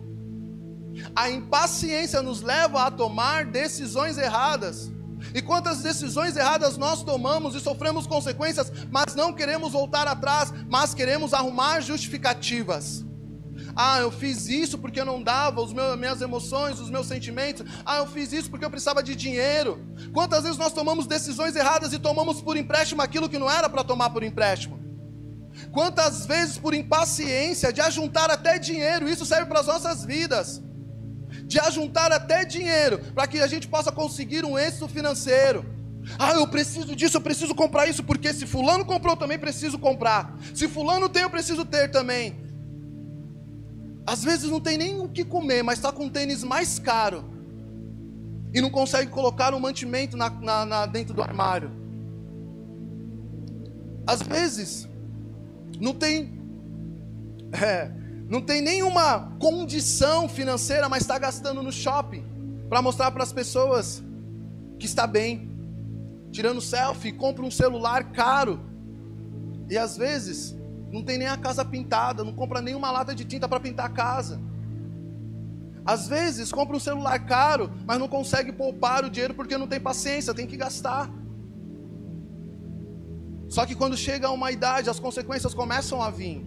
A 1.15 1.31
impaciência 1.31 2.23
nos 2.23 2.41
leva 2.41 2.85
a 2.85 2.91
tomar 2.91 3.47
decisões 3.47 4.19
erradas. 4.19 4.91
E 5.35 5.43
quantas 5.43 5.83
decisões 5.83 6.37
erradas 6.37 6.77
nós 6.77 7.03
tomamos 7.03 7.55
e 7.55 7.61
sofremos 7.61 8.07
consequências, 8.07 8.73
mas 8.91 9.15
não 9.15 9.33
queremos 9.33 9.73
voltar 9.73 10.07
atrás, 10.07 10.53
mas 10.69 10.95
queremos 10.95 11.35
arrumar 11.35 11.81
justificativas. 11.81 13.05
Ah, 13.81 14.01
eu 14.01 14.11
fiz 14.11 14.49
isso 14.49 14.77
porque 14.77 14.99
eu 15.01 15.05
não 15.05 15.23
dava 15.23 15.61
os 15.61 15.73
meus, 15.73 15.97
minhas 15.97 16.21
emoções, 16.21 16.81
os 16.81 16.91
meus 16.91 17.07
sentimentos. 17.07 17.65
Ah, 17.87 17.99
eu 17.99 18.09
fiz 18.09 18.33
isso 18.33 18.51
porque 18.51 18.65
eu 18.65 18.71
precisava 18.71 19.05
de 19.05 19.15
dinheiro. 19.15 19.87
Quantas 20.13 20.43
vezes 20.43 20.59
nós 20.59 20.73
tomamos 20.73 21.07
decisões 21.07 21.55
erradas 21.55 21.93
e 21.93 21.99
tomamos 22.01 22.41
por 22.41 22.57
empréstimo 22.57 23.01
aquilo 23.03 23.29
que 23.29 23.39
não 23.39 23.49
era 23.49 23.69
para 23.71 23.85
tomar 23.85 24.11
por 24.11 24.25
empréstimo? 24.25 24.81
Quantas 25.71 26.27
vezes 26.27 26.59
por 26.59 26.75
impaciência 26.75 27.73
de 27.73 27.81
ajuntar 27.81 28.33
até 28.33 28.59
dinheiro, 28.59 29.09
isso 29.09 29.25
serve 29.25 29.47
para 29.47 29.61
as 29.61 29.67
nossas 29.69 30.05
vidas. 30.05 30.61
De 31.45 31.61
ajuntar 31.61 32.11
até 32.11 32.45
dinheiro 32.45 32.99
para 33.15 33.29
que 33.29 33.41
a 33.41 33.47
gente 33.47 33.69
possa 33.69 33.93
conseguir 33.93 34.45
um 34.45 34.59
êxito 34.59 34.89
financeiro. 34.89 35.65
Ah, 36.19 36.33
eu 36.33 36.49
preciso 36.49 36.97
disso, 36.97 37.17
eu 37.17 37.21
preciso 37.21 37.55
comprar 37.55 37.87
isso, 37.87 38.03
porque 38.03 38.35
se 38.35 38.45
fulano 38.45 38.85
comprou, 38.85 39.17
também 39.17 39.39
preciso 39.39 39.79
comprar. 39.79 40.37
Se 40.53 40.67
fulano 40.67 41.09
tem, 41.09 41.23
eu 41.23 41.31
preciso 41.31 41.65
ter 41.65 41.93
também. 41.93 42.48
Às 44.09 44.25
vezes 44.25 44.49
não 44.49 44.59
tem 44.59 44.79
nem 44.79 44.99
o 44.99 45.07
que 45.07 45.23
comer, 45.23 45.63
mas 45.63 45.79
está 45.79 45.93
com 45.93 46.07
um 46.07 46.09
tênis 46.09 46.43
mais 46.43 46.79
caro. 46.79 47.23
E 48.55 48.59
não 48.59 48.71
consegue 48.71 49.11
colocar 49.11 49.53
um 49.53 49.61
mantimento 49.61 50.17
na, 50.17 50.31
na, 50.31 50.65
na, 50.65 50.87
dentro 50.87 51.13
do 51.13 51.23
armário. 51.23 51.71
Às 54.07 54.23
vezes, 54.23 54.89
não 55.79 55.93
tem. 55.95 56.37
É, 57.51 57.91
não 58.29 58.43
tem 58.43 58.61
nenhuma 58.61 59.35
condição 59.39 60.29
financeira, 60.29 60.87
mas 60.87 61.01
está 61.01 61.19
gastando 61.19 61.63
no 61.63 61.73
shopping 61.73 62.23
para 62.69 62.83
mostrar 62.83 63.11
para 63.11 63.23
as 63.23 63.33
pessoas 63.33 64.05
que 64.79 64.85
está 64.85 65.07
bem. 65.07 65.51
Tirando 66.31 66.61
selfie, 66.61 67.11
compra 67.11 67.43
um 67.43 67.51
celular 67.51 68.13
caro. 68.13 68.61
E 69.71 69.79
às 69.79 69.97
vezes 69.97 70.58
não 70.93 71.03
tem 71.03 71.19
nem 71.19 71.29
a 71.29 71.37
casa 71.37 71.65
pintada, 71.65 72.25
não 72.25 72.33
compra 72.33 72.61
nenhuma 72.61 72.91
lata 72.91 73.15
de 73.15 73.25
tinta 73.25 73.49
para 73.49 73.61
pintar 73.61 73.87
a 73.87 73.91
casa. 73.91 74.41
Às 75.85 76.07
vezes 76.07 76.53
compra 76.53 76.77
um 76.77 76.81
celular 76.81 77.19
caro, 77.25 77.71
mas 77.87 77.99
não 77.99 78.09
consegue 78.09 78.53
poupar 78.53 79.05
o 79.05 79.11
dinheiro 79.11 79.35
porque 79.35 79.57
não 79.57 79.67
tem 79.67 79.81
paciência, 79.81 80.35
tem 80.35 80.47
que 80.47 80.57
gastar. 80.57 81.11
Só 83.49 83.65
que 83.65 83.75
quando 83.75 83.97
chega 83.97 84.27
a 84.27 84.31
uma 84.31 84.53
idade, 84.53 84.91
as 84.91 85.01
consequências 85.01 85.55
começam 85.55 86.03
a 86.03 86.11
vir. 86.11 86.47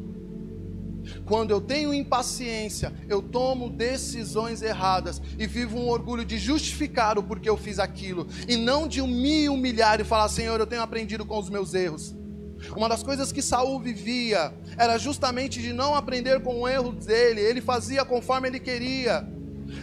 Quando 1.26 1.50
eu 1.50 1.60
tenho 1.60 1.94
impaciência, 1.94 2.94
eu 3.10 3.22
tomo 3.22 3.70
decisões 3.70 4.62
erradas 4.62 5.20
e 5.38 5.48
vivo 5.48 5.78
um 5.78 5.90
orgulho 5.90 6.24
de 6.24 6.38
justificar 6.38 7.18
o 7.18 7.24
porquê 7.24 7.50
eu 7.50 7.58
fiz 7.58 7.80
aquilo 7.80 8.28
e 8.48 8.56
não 8.56 8.88
de 8.88 9.02
me 9.02 9.50
humilhar 9.50 10.00
e 10.00 10.04
falar: 10.04 10.30
Senhor, 10.30 10.60
eu 10.60 10.68
tenho 10.68 10.82
aprendido 10.82 11.26
com 11.26 11.40
os 11.40 11.50
meus 11.50 11.74
erros. 11.74 12.16
Uma 12.76 12.88
das 12.88 13.04
coisas 13.04 13.32
que 13.32 13.42
Saul 13.42 13.80
vivia 13.80 14.54
era 14.78 14.98
justamente 14.98 15.62
de 15.62 15.74
não 15.74 15.96
aprender 15.96 16.42
com 16.42 16.62
o 16.62 16.68
erro 16.68 16.92
dele, 16.92 17.42
ele 17.42 17.62
fazia 17.62 18.06
conforme 18.06 18.48
ele 18.48 18.60
queria. 18.60 19.28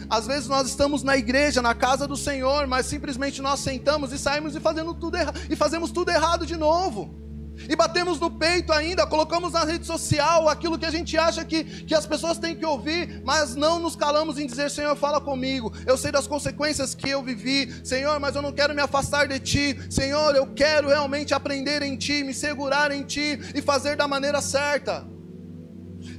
Às 0.09 0.27
vezes 0.27 0.47
nós 0.47 0.67
estamos 0.67 1.03
na 1.03 1.17
igreja, 1.17 1.61
na 1.61 1.73
casa 1.73 2.07
do 2.07 2.15
Senhor, 2.15 2.67
mas 2.67 2.85
simplesmente 2.85 3.41
nós 3.41 3.59
sentamos 3.59 4.11
e 4.11 4.19
saímos 4.19 4.55
e 4.55 4.59
fazendo 4.59 4.93
tudo 4.93 5.17
errado 5.17 5.39
e 5.49 5.55
fazemos 5.55 5.91
tudo 5.91 6.11
errado 6.11 6.45
de 6.45 6.55
novo. 6.55 7.28
E 7.67 7.75
batemos 7.75 8.19
no 8.19 8.31
peito 8.31 8.71
ainda, 8.71 9.05
colocamos 9.05 9.53
na 9.53 9.63
rede 9.63 9.85
social 9.85 10.47
aquilo 10.47 10.77
que 10.77 10.85
a 10.85 10.91
gente 10.91 11.17
acha 11.17 11.43
que, 11.43 11.63
que 11.83 11.93
as 11.93 12.05
pessoas 12.05 12.37
têm 12.37 12.55
que 12.55 12.65
ouvir, 12.65 13.21
mas 13.25 13.55
não 13.55 13.79
nos 13.79 13.95
calamos 13.95 14.37
em 14.37 14.45
dizer: 14.45 14.69
Senhor, 14.71 14.95
fala 14.95 15.19
comigo. 15.19 15.73
Eu 15.85 15.97
sei 15.97 16.11
das 16.11 16.27
consequências 16.27 16.95
que 16.95 17.09
eu 17.09 17.23
vivi, 17.23 17.81
Senhor, 17.83 18.19
mas 18.19 18.35
eu 18.35 18.41
não 18.41 18.51
quero 18.51 18.73
me 18.73 18.81
afastar 18.81 19.27
de 19.27 19.39
Ti. 19.39 19.79
Senhor, 19.89 20.35
eu 20.35 20.47
quero 20.47 20.87
realmente 20.87 21.33
aprender 21.33 21.81
em 21.81 21.97
Ti, 21.97 22.23
me 22.23 22.33
segurar 22.33 22.91
em 22.91 23.03
Ti 23.03 23.39
e 23.53 23.61
fazer 23.61 23.95
da 23.95 24.07
maneira 24.07 24.41
certa. 24.41 25.05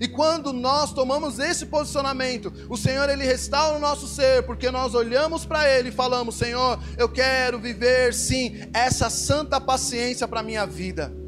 E 0.01 0.09
quando 0.09 0.53
nós 0.53 0.93
tomamos 0.93 1.39
esse 1.39 1.67
posicionamento, 1.67 2.53
o 2.69 2.77
Senhor 2.77 3.09
ele 3.09 3.25
restaura 3.25 3.77
o 3.77 3.81
nosso 3.81 4.07
ser, 4.07 4.43
porque 4.45 4.71
nós 4.71 4.95
olhamos 4.95 5.45
para 5.45 5.69
ele 5.69 5.89
e 5.89 5.93
falamos: 5.93 6.37
Senhor, 6.37 6.79
eu 6.99 7.09
quero 7.09 7.59
viver 7.59 8.15
sim 8.15 8.61
essa 8.73 9.09
santa 9.11 9.61
paciência 9.61 10.29
para 10.29 10.43
minha 10.43 10.67
vida. 10.67 11.20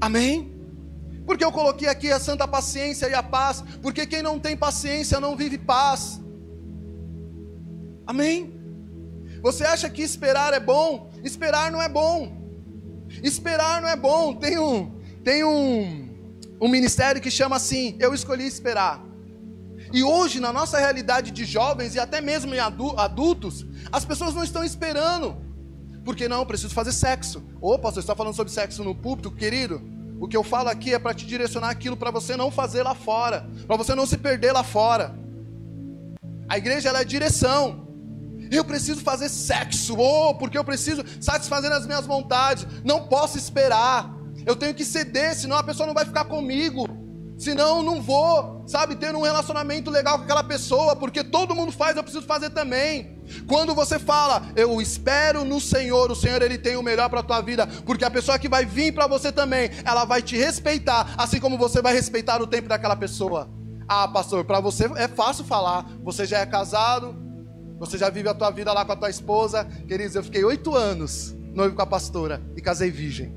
Amém? 0.00 0.54
Porque 1.26 1.44
eu 1.44 1.50
coloquei 1.50 1.88
aqui 1.88 2.10
a 2.10 2.20
santa 2.20 2.46
paciência 2.46 3.08
e 3.08 3.14
a 3.14 3.22
paz, 3.22 3.62
porque 3.82 4.06
quem 4.06 4.22
não 4.22 4.38
tem 4.38 4.56
paciência 4.56 5.18
não 5.18 5.36
vive 5.36 5.58
paz. 5.58 6.20
Amém? 8.06 8.54
Você 9.42 9.64
acha 9.64 9.90
que 9.90 10.02
esperar 10.02 10.52
é 10.54 10.60
bom? 10.60 11.10
Esperar 11.24 11.70
não 11.72 11.82
é 11.82 11.88
bom. 11.88 12.46
Esperar 13.22 13.82
não 13.82 13.88
é 13.88 13.96
bom. 13.96 14.34
Tem 14.34 14.58
um, 14.58 15.00
tem 15.24 15.44
um, 15.44 16.08
um 16.60 16.68
ministério 16.68 17.20
que 17.20 17.30
chama 17.30 17.56
assim: 17.56 17.96
Eu 17.98 18.14
escolhi 18.14 18.46
esperar. 18.46 19.04
E 19.92 20.02
hoje, 20.02 20.40
na 20.40 20.52
nossa 20.52 20.78
realidade 20.78 21.30
de 21.30 21.44
jovens 21.44 21.94
e 21.94 22.00
até 22.00 22.20
mesmo 22.20 22.54
em 22.54 22.58
adultos, 22.58 23.66
as 23.90 24.04
pessoas 24.04 24.34
não 24.34 24.42
estão 24.42 24.64
esperando. 24.64 25.45
Porque 26.06 26.28
não, 26.28 26.46
preciso 26.46 26.72
fazer 26.72 26.92
sexo. 26.92 27.42
Opa, 27.60 27.90
você 27.90 27.98
está 27.98 28.14
falando 28.14 28.32
sobre 28.32 28.52
sexo 28.52 28.84
no 28.84 28.94
púlpito, 28.94 29.28
querido? 29.28 29.82
O 30.20 30.28
que 30.28 30.36
eu 30.36 30.44
falo 30.44 30.68
aqui 30.68 30.94
é 30.94 31.00
para 31.00 31.12
te 31.12 31.26
direcionar 31.26 31.68
aquilo 31.68 31.96
para 31.96 32.12
você 32.12 32.36
não 32.36 32.48
fazer 32.48 32.84
lá 32.84 32.94
fora, 32.94 33.44
para 33.66 33.76
você 33.76 33.92
não 33.92 34.06
se 34.06 34.16
perder 34.16 34.52
lá 34.52 34.62
fora. 34.62 35.18
A 36.48 36.56
igreja 36.56 36.90
ela 36.90 37.00
é 37.00 37.04
direção. 37.04 37.88
Eu 38.52 38.64
preciso 38.64 39.00
fazer 39.00 39.28
sexo, 39.28 39.96
oh, 39.98 40.32
porque 40.36 40.56
eu 40.56 40.62
preciso 40.62 41.02
satisfazer 41.20 41.72
as 41.72 41.84
minhas 41.84 42.06
vontades. 42.06 42.64
Não 42.84 43.08
posso 43.08 43.36
esperar. 43.36 44.14
Eu 44.46 44.54
tenho 44.54 44.74
que 44.74 44.84
ceder, 44.84 45.34
senão 45.34 45.56
a 45.56 45.64
pessoa 45.64 45.88
não 45.88 45.94
vai 45.94 46.04
ficar 46.04 46.26
comigo. 46.26 46.86
Senão 47.36 47.78
eu 47.78 47.82
não 47.82 48.00
vou, 48.00 48.62
sabe, 48.68 48.94
ter 48.94 49.12
um 49.12 49.22
relacionamento 49.22 49.90
legal 49.90 50.18
com 50.18 50.24
aquela 50.24 50.44
pessoa, 50.44 50.94
porque 50.94 51.24
todo 51.24 51.52
mundo 51.52 51.72
faz, 51.72 51.96
eu 51.96 52.04
preciso 52.04 52.24
fazer 52.24 52.50
também. 52.50 53.15
Quando 53.46 53.74
você 53.74 53.98
fala, 53.98 54.42
eu 54.54 54.80
espero 54.80 55.44
no 55.44 55.60
Senhor, 55.60 56.10
o 56.10 56.16
Senhor 56.16 56.42
ele 56.42 56.58
tem 56.58 56.76
o 56.76 56.82
melhor 56.82 57.08
para 57.08 57.20
a 57.20 57.22
tua 57.22 57.40
vida, 57.40 57.66
porque 57.84 58.04
a 58.04 58.10
pessoa 58.10 58.38
que 58.38 58.48
vai 58.48 58.64
vir 58.64 58.92
para 58.92 59.06
você 59.06 59.30
também, 59.32 59.70
ela 59.84 60.04
vai 60.04 60.22
te 60.22 60.36
respeitar, 60.36 61.14
assim 61.16 61.40
como 61.40 61.58
você 61.58 61.82
vai 61.82 61.92
respeitar 61.92 62.40
o 62.42 62.46
tempo 62.46 62.68
daquela 62.68 62.96
pessoa. 62.96 63.48
Ah, 63.88 64.08
pastor, 64.08 64.44
para 64.44 64.60
você 64.60 64.84
é 64.96 65.08
fácil 65.08 65.44
falar, 65.44 65.88
você 66.02 66.26
já 66.26 66.38
é 66.38 66.46
casado, 66.46 67.14
você 67.78 67.98
já 67.98 68.10
vive 68.10 68.28
a 68.28 68.34
tua 68.34 68.50
vida 68.50 68.72
lá 68.72 68.84
com 68.84 68.92
a 68.92 68.96
tua 68.96 69.10
esposa. 69.10 69.64
Queridos, 69.86 70.16
eu 70.16 70.22
fiquei 70.22 70.44
oito 70.44 70.74
anos 70.74 71.36
noivo 71.56 71.74
com 71.74 71.82
a 71.82 71.86
pastora 71.86 72.42
e 72.54 72.60
casei 72.60 72.90
virgem. 72.90 73.34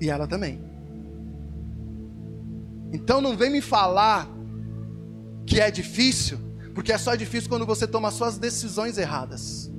E 0.00 0.10
ela 0.10 0.26
também. 0.26 0.60
Então 2.92 3.20
não 3.20 3.36
vem 3.36 3.50
me 3.50 3.62
falar 3.62 4.28
que 5.46 5.60
é 5.60 5.70
difícil, 5.70 6.38
porque 6.76 6.92
é 6.92 6.98
só 6.98 7.14
difícil 7.14 7.48
quando 7.48 7.64
você 7.64 7.86
toma 7.86 8.10
suas 8.10 8.36
decisões 8.36 8.98
erradas. 8.98 9.72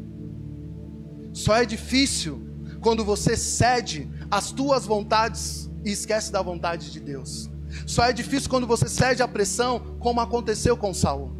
Só 1.32 1.56
é 1.56 1.64
difícil 1.64 2.42
quando 2.82 3.06
você 3.06 3.38
cede 3.38 4.10
às 4.32 4.52
tuas 4.52 4.84
vontades 4.84 5.70
e 5.86 5.92
esquece 5.92 6.32
da 6.32 6.42
vontade 6.42 6.92
de 6.92 7.00
Deus. 7.00 7.52
Só 7.86 8.04
é 8.04 8.12
difícil 8.12 8.50
quando 8.50 8.66
você 8.66 8.90
cede 8.90 9.22
à 9.22 9.28
pressão, 9.28 9.96
como 10.00 10.20
aconteceu 10.20 10.76
com 10.76 10.92
Saul. 10.92 11.37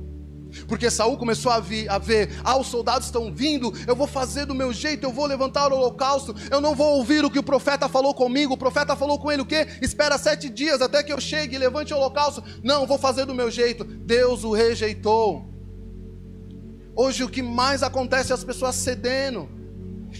Porque 0.68 0.90
Saul 0.90 1.18
começou 1.18 1.52
a, 1.52 1.60
vir, 1.60 1.90
a 1.90 1.98
ver, 1.98 2.30
ah, 2.44 2.58
os 2.58 2.68
soldados 2.68 3.08
estão 3.08 3.34
vindo, 3.34 3.74
eu 3.86 3.96
vou 3.96 4.08
fazer 4.08 4.46
do 4.46 4.56
meu 4.56 4.72
jeito, 4.74 5.06
eu 5.06 5.12
vou 5.12 5.26
levantar 5.26 5.72
o 5.72 5.76
holocausto, 5.76 6.36
eu 6.50 6.62
não 6.62 6.76
vou 6.76 6.98
ouvir 6.98 7.24
o 7.26 7.30
que 7.30 7.40
o 7.40 7.44
profeta 7.44 7.88
falou 7.90 8.14
comigo, 8.14 8.54
o 8.54 8.58
profeta 8.58 8.96
falou 8.96 9.20
com 9.20 9.32
ele 9.32 9.42
o 9.42 9.46
quê? 9.46 9.68
Espera 9.82 10.18
sete 10.18 10.50
dias 10.50 10.82
até 10.82 11.04
que 11.04 11.12
eu 11.12 11.20
chegue 11.20 11.56
e 11.56 11.60
levante 11.60 11.94
o 11.94 11.98
holocausto. 11.98 12.44
Não, 12.64 12.86
vou 12.86 12.98
fazer 12.98 13.26
do 13.26 13.34
meu 13.34 13.50
jeito. 13.52 13.84
Deus 13.84 14.44
o 14.44 14.52
rejeitou. 14.52 15.48
Hoje 16.96 17.24
o 17.24 17.30
que 17.30 17.44
mais 17.44 17.84
acontece 17.84 18.32
é 18.32 18.36
as 18.36 18.44
pessoas 18.44 18.76
cedendo. 18.76 19.57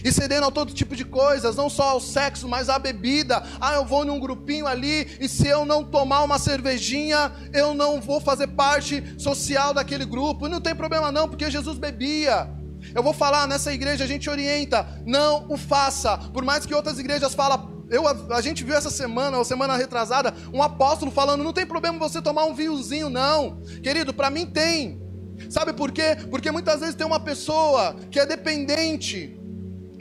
E 0.04 0.12
cedendo 0.12 0.46
a 0.46 0.50
todo 0.50 0.72
tipo 0.72 0.94
de 0.94 1.04
coisas, 1.04 1.56
não 1.56 1.68
só 1.68 1.90
ao 1.90 2.00
sexo, 2.00 2.48
mas 2.48 2.68
à 2.68 2.78
bebida. 2.78 3.42
Ah, 3.60 3.74
eu 3.74 3.84
vou 3.84 4.04
num 4.04 4.20
grupinho 4.20 4.66
ali 4.66 5.08
e 5.20 5.28
se 5.28 5.46
eu 5.46 5.64
não 5.64 5.84
tomar 5.84 6.22
uma 6.22 6.38
cervejinha, 6.38 7.32
eu 7.52 7.74
não 7.74 8.00
vou 8.00 8.20
fazer 8.20 8.48
parte 8.48 9.02
social 9.18 9.74
daquele 9.74 10.04
grupo. 10.04 10.46
E 10.46 10.50
não 10.50 10.60
tem 10.60 10.74
problema 10.74 11.10
não, 11.10 11.28
porque 11.28 11.50
Jesus 11.50 11.78
bebia. 11.78 12.48
Eu 12.94 13.02
vou 13.02 13.12
falar 13.12 13.46
nessa 13.46 13.72
igreja, 13.72 14.04
a 14.04 14.06
gente 14.06 14.30
orienta, 14.30 14.86
não 15.04 15.46
o 15.48 15.56
faça. 15.56 16.16
Por 16.16 16.44
mais 16.44 16.64
que 16.64 16.74
outras 16.74 16.98
igrejas 16.98 17.34
falam, 17.34 17.84
eu, 17.90 18.06
a, 18.06 18.36
a, 18.36 18.40
gente 18.40 18.62
viu 18.64 18.74
essa 18.74 18.90
semana, 18.90 19.38
ou 19.38 19.44
semana 19.44 19.76
retrasada, 19.76 20.34
um 20.52 20.62
apóstolo 20.62 21.10
falando: 21.10 21.42
não 21.42 21.52
tem 21.52 21.66
problema 21.66 21.98
você 21.98 22.20
tomar 22.20 22.44
um 22.44 22.54
vinhozinho, 22.54 23.08
não. 23.08 23.60
Querido, 23.82 24.12
para 24.12 24.30
mim 24.30 24.46
tem. 24.46 25.00
Sabe 25.48 25.72
por 25.72 25.92
quê? 25.92 26.16
Porque 26.30 26.50
muitas 26.50 26.80
vezes 26.80 26.94
tem 26.94 27.06
uma 27.06 27.20
pessoa 27.20 27.94
que 28.10 28.18
é 28.18 28.26
dependente 28.26 29.37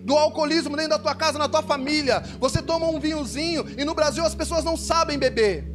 do 0.08 0.18
alcoolismo 0.18 0.78
dentro 0.78 0.92
da 0.92 1.00
tua 1.00 1.14
casa, 1.14 1.38
na 1.38 1.50
tua 1.50 1.62
família. 1.62 2.24
Você 2.40 2.62
toma 2.62 2.88
um 2.88 2.98
vinhozinho 2.98 3.66
e 3.78 3.84
no 3.84 3.94
Brasil 3.94 4.24
as 4.26 4.34
pessoas 4.34 4.64
não 4.64 4.78
sabem 4.78 5.20
beber. 5.20 5.70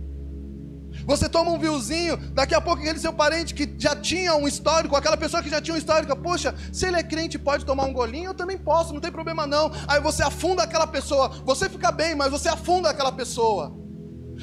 Você 1.04 1.28
toma 1.28 1.50
um 1.50 1.58
vinhozinho, 1.58 2.16
daqui 2.32 2.54
a 2.54 2.60
pouco 2.60 2.80
aquele 2.80 2.98
seu 2.98 3.12
parente 3.12 3.52
que 3.54 3.70
já 3.76 3.94
tinha 3.94 4.34
um 4.34 4.48
histórico, 4.48 4.96
aquela 4.96 5.18
pessoa 5.18 5.42
que 5.42 5.50
já 5.50 5.60
tinha 5.60 5.74
um 5.74 5.78
histórico, 5.78 6.16
poxa, 6.16 6.54
se 6.72 6.86
ele 6.86 6.96
é 6.96 7.02
crente 7.02 7.38
pode 7.38 7.66
tomar 7.66 7.84
um 7.84 7.92
golinho, 7.92 8.30
eu 8.30 8.34
também 8.34 8.56
posso, 8.56 8.94
não 8.94 9.02
tem 9.02 9.12
problema 9.12 9.46
não. 9.46 9.70
Aí 9.86 10.00
você 10.00 10.22
afunda 10.22 10.62
aquela 10.62 10.86
pessoa, 10.86 11.28
você 11.44 11.68
fica 11.68 11.92
bem, 11.92 12.14
mas 12.14 12.30
você 12.30 12.48
afunda 12.48 12.88
aquela 12.88 13.12
pessoa. 13.12 13.76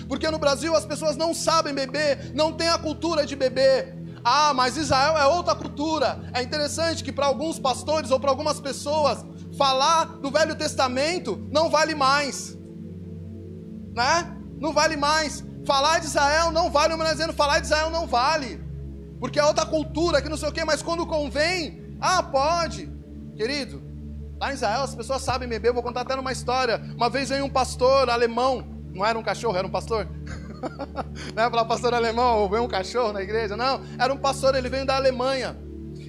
Porque 0.07 0.29
no 0.29 0.37
Brasil 0.37 0.75
as 0.75 0.85
pessoas 0.85 1.17
não 1.17 1.33
sabem 1.33 1.73
beber, 1.73 2.31
não 2.35 2.53
tem 2.53 2.69
a 2.69 2.77
cultura 2.77 3.25
de 3.25 3.35
beber. 3.35 3.98
Ah, 4.23 4.53
mas 4.53 4.77
Israel 4.77 5.17
é 5.17 5.25
outra 5.25 5.55
cultura. 5.55 6.29
É 6.33 6.41
interessante 6.41 7.03
que 7.03 7.11
para 7.11 7.25
alguns 7.25 7.59
pastores 7.59 8.11
ou 8.11 8.19
para 8.19 8.29
algumas 8.29 8.59
pessoas, 8.59 9.25
falar 9.57 10.05
do 10.05 10.31
Velho 10.31 10.55
Testamento 10.55 11.47
não 11.51 11.69
vale 11.69 11.95
mais. 11.95 12.57
Né? 13.93 14.37
Não 14.57 14.73
vale 14.73 14.95
mais. 14.95 15.43
Falar 15.65 15.99
de 15.99 16.05
Israel 16.05 16.51
não 16.51 16.71
vale, 16.71 16.93
o 16.93 17.03
dizendo 17.03 17.33
falar 17.33 17.59
de 17.59 17.65
Israel 17.65 17.89
não 17.89 18.07
vale. 18.07 18.61
Porque 19.19 19.39
é 19.39 19.45
outra 19.45 19.65
cultura, 19.65 20.21
que 20.21 20.29
não 20.29 20.37
sei 20.37 20.49
o 20.49 20.51
quê, 20.51 20.63
mas 20.63 20.81
quando 20.81 21.05
convém, 21.05 21.97
ah, 21.99 22.23
pode. 22.23 22.89
Querido, 23.35 23.81
lá 24.39 24.51
em 24.51 24.53
Israel 24.53 24.81
as 24.81 24.95
pessoas 24.95 25.21
sabem 25.21 25.47
beber, 25.47 25.73
vou 25.73 25.83
contar 25.83 26.01
até 26.01 26.15
uma 26.15 26.31
história. 26.31 26.81
Uma 26.95 27.09
vez 27.09 27.29
veio 27.29 27.45
um 27.45 27.49
pastor 27.49 28.09
alemão, 28.09 28.65
não 28.93 29.05
era 29.05 29.17
um 29.19 29.23
cachorro, 29.23 29.57
era 29.57 29.67
um 29.67 29.71
pastor. 29.71 30.07
não 31.35 31.43
é 31.43 31.49
para 31.49 31.65
pastor 31.65 31.93
alemão, 31.93 32.39
ou 32.39 32.49
veio 32.49 32.63
um 32.63 32.67
cachorro 32.67 33.13
na 33.13 33.21
igreja, 33.21 33.55
não. 33.55 33.81
Era 33.97 34.13
um 34.13 34.17
pastor, 34.17 34.55
ele 34.55 34.69
veio 34.69 34.85
da 34.85 34.95
Alemanha. 34.95 35.57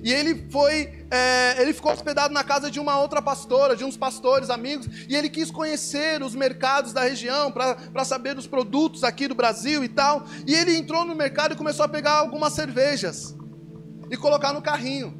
E 0.02 0.12
ele 0.12 0.46
foi, 0.50 1.04
é, 1.10 1.60
ele 1.60 1.72
ficou 1.72 1.92
hospedado 1.92 2.32
na 2.32 2.42
casa 2.42 2.70
de 2.70 2.80
uma 2.80 2.98
outra 2.98 3.20
pastora, 3.20 3.76
de 3.76 3.84
uns 3.84 3.96
pastores 3.96 4.48
amigos, 4.48 4.88
e 5.08 5.14
ele 5.14 5.28
quis 5.28 5.50
conhecer 5.50 6.22
os 6.22 6.34
mercados 6.34 6.92
da 6.92 7.02
região 7.02 7.52
para 7.52 8.04
saber 8.04 8.34
dos 8.34 8.46
produtos 8.46 9.04
aqui 9.04 9.28
do 9.28 9.34
Brasil 9.34 9.84
e 9.84 9.88
tal. 9.88 10.24
E 10.46 10.54
ele 10.54 10.76
entrou 10.76 11.04
no 11.04 11.14
mercado 11.14 11.52
e 11.52 11.56
começou 11.56 11.84
a 11.84 11.88
pegar 11.88 12.12
algumas 12.12 12.54
cervejas 12.54 13.36
e 14.10 14.16
colocar 14.16 14.52
no 14.52 14.62
carrinho. 14.62 15.18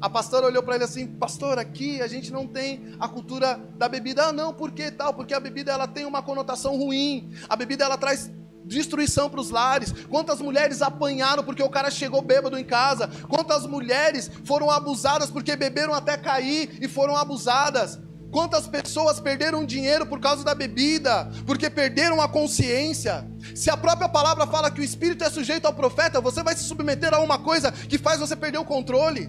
A 0.00 0.08
pastora 0.08 0.46
olhou 0.46 0.62
para 0.62 0.76
ele 0.76 0.84
assim, 0.84 1.06
pastor, 1.06 1.58
aqui 1.58 2.00
a 2.00 2.06
gente 2.06 2.32
não 2.32 2.46
tem 2.46 2.94
a 2.98 3.06
cultura 3.06 3.60
da 3.76 3.86
bebida. 3.86 4.28
Ah, 4.28 4.32
não, 4.32 4.54
por 4.54 4.70
que 4.70 4.90
tal? 4.90 5.12
Porque 5.12 5.34
a 5.34 5.40
bebida 5.40 5.72
ela 5.72 5.86
tem 5.86 6.06
uma 6.06 6.22
conotação 6.22 6.74
ruim. 6.78 7.30
A 7.48 7.54
bebida 7.54 7.84
ela 7.84 7.98
traz 7.98 8.30
destruição 8.64 9.28
para 9.28 9.40
os 9.40 9.50
lares. 9.50 9.92
Quantas 10.08 10.40
mulheres 10.40 10.82
apanharam 10.82 11.42
porque 11.42 11.62
o 11.62 11.70
cara 11.70 11.90
chegou 11.90 12.22
bêbado 12.22 12.58
em 12.58 12.64
casa? 12.64 13.08
Quantas 13.28 13.66
mulheres 13.66 14.30
foram 14.44 14.70
abusadas 14.70 15.30
porque 15.30 15.56
beberam 15.56 15.94
até 15.94 16.16
cair 16.16 16.78
e 16.80 16.88
foram 16.88 17.16
abusadas? 17.16 17.98
Quantas 18.30 18.68
pessoas 18.68 19.18
perderam 19.18 19.64
dinheiro 19.64 20.06
por 20.06 20.20
causa 20.20 20.44
da 20.44 20.54
bebida, 20.54 21.28
porque 21.44 21.68
perderam 21.68 22.20
a 22.20 22.28
consciência? 22.28 23.28
Se 23.56 23.68
a 23.68 23.76
própria 23.76 24.08
palavra 24.08 24.46
fala 24.46 24.70
que 24.70 24.80
o 24.80 24.84
espírito 24.84 25.24
é 25.24 25.30
sujeito 25.30 25.66
ao 25.66 25.74
profeta, 25.74 26.20
você 26.20 26.42
vai 26.42 26.54
se 26.54 26.62
submeter 26.62 27.12
a 27.12 27.18
uma 27.18 27.38
coisa 27.38 27.72
que 27.72 27.98
faz 27.98 28.20
você 28.20 28.36
perder 28.36 28.58
o 28.58 28.64
controle. 28.64 29.28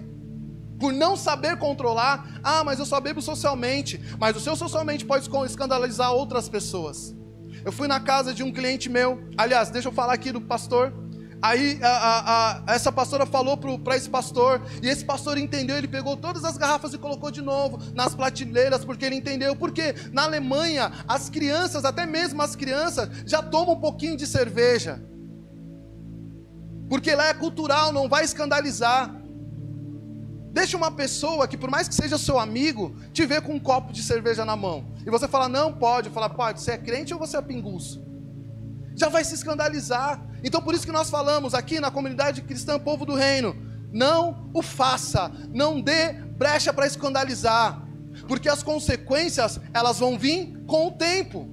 Por 0.78 0.92
não 0.92 1.16
saber 1.16 1.58
controlar, 1.58 2.40
ah, 2.42 2.62
mas 2.64 2.78
eu 2.78 2.86
só 2.86 3.00
bebo 3.00 3.20
socialmente. 3.20 4.00
Mas 4.18 4.36
o 4.36 4.40
seu 4.40 4.54
socialmente 4.54 5.04
pode 5.04 5.28
escandalizar 5.46 6.12
outras 6.12 6.48
pessoas. 6.48 7.14
Eu 7.64 7.72
fui 7.72 7.86
na 7.86 8.00
casa 8.00 8.34
de 8.34 8.42
um 8.42 8.52
cliente 8.52 8.88
meu, 8.88 9.22
aliás, 9.36 9.70
deixa 9.70 9.88
eu 9.88 9.92
falar 9.92 10.14
aqui 10.14 10.32
do 10.32 10.40
pastor. 10.40 10.92
Aí 11.42 11.80
a, 11.82 11.88
a, 11.88 12.52
a, 12.70 12.74
essa 12.74 12.92
pastora 12.92 13.26
falou 13.26 13.56
para 13.56 13.96
esse 13.96 14.08
pastor, 14.08 14.62
e 14.80 14.88
esse 14.88 15.04
pastor 15.04 15.36
entendeu, 15.36 15.76
ele 15.76 15.88
pegou 15.88 16.16
todas 16.16 16.44
as 16.44 16.56
garrafas 16.56 16.94
e 16.94 16.98
colocou 16.98 17.32
de 17.32 17.42
novo 17.42 17.78
nas 17.94 18.14
prateleiras, 18.14 18.84
porque 18.84 19.04
ele 19.04 19.16
entendeu. 19.16 19.56
Porque 19.56 19.92
na 20.12 20.22
Alemanha, 20.22 20.92
as 21.08 21.28
crianças, 21.28 21.84
até 21.84 22.06
mesmo 22.06 22.40
as 22.40 22.54
crianças, 22.54 23.08
já 23.26 23.42
tomam 23.42 23.74
um 23.74 23.80
pouquinho 23.80 24.16
de 24.16 24.24
cerveja. 24.24 25.02
Porque 26.88 27.12
lá 27.12 27.28
é 27.28 27.34
cultural, 27.34 27.92
não 27.92 28.08
vai 28.08 28.22
escandalizar. 28.22 29.12
Deixa 30.52 30.76
uma 30.76 30.90
pessoa 30.90 31.48
que, 31.48 31.56
por 31.56 31.70
mais 31.70 31.88
que 31.88 31.94
seja 31.94 32.18
seu 32.18 32.38
amigo, 32.38 32.94
te 33.12 33.24
ver 33.24 33.40
com 33.40 33.54
um 33.54 33.58
copo 33.58 33.90
de 33.90 34.02
cerveja 34.02 34.44
na 34.44 34.54
mão. 34.54 34.86
E 35.04 35.10
você 35.10 35.26
fala, 35.26 35.48
não 35.48 35.72
pode. 35.72 36.10
Fala, 36.10 36.28
pode, 36.28 36.60
você 36.60 36.72
é 36.72 36.78
crente 36.78 37.14
ou 37.14 37.18
você 37.18 37.38
é 37.38 37.42
pinguço? 37.42 38.04
Já 38.94 39.08
vai 39.08 39.24
se 39.24 39.34
escandalizar. 39.34 40.22
Então, 40.44 40.60
por 40.60 40.74
isso 40.74 40.84
que 40.84 40.92
nós 40.92 41.08
falamos 41.08 41.54
aqui 41.54 41.80
na 41.80 41.90
comunidade 41.90 42.42
cristã, 42.42 42.78
povo 42.78 43.06
do 43.06 43.14
reino: 43.14 43.56
não 43.90 44.50
o 44.52 44.60
faça, 44.60 45.32
não 45.54 45.80
dê 45.80 46.12
brecha 46.12 46.70
para 46.70 46.86
escandalizar, 46.86 47.82
porque 48.28 48.48
as 48.48 48.62
consequências 48.62 49.58
elas 49.72 49.98
vão 49.98 50.18
vir 50.18 50.62
com 50.66 50.88
o 50.88 50.92
tempo. 50.92 51.48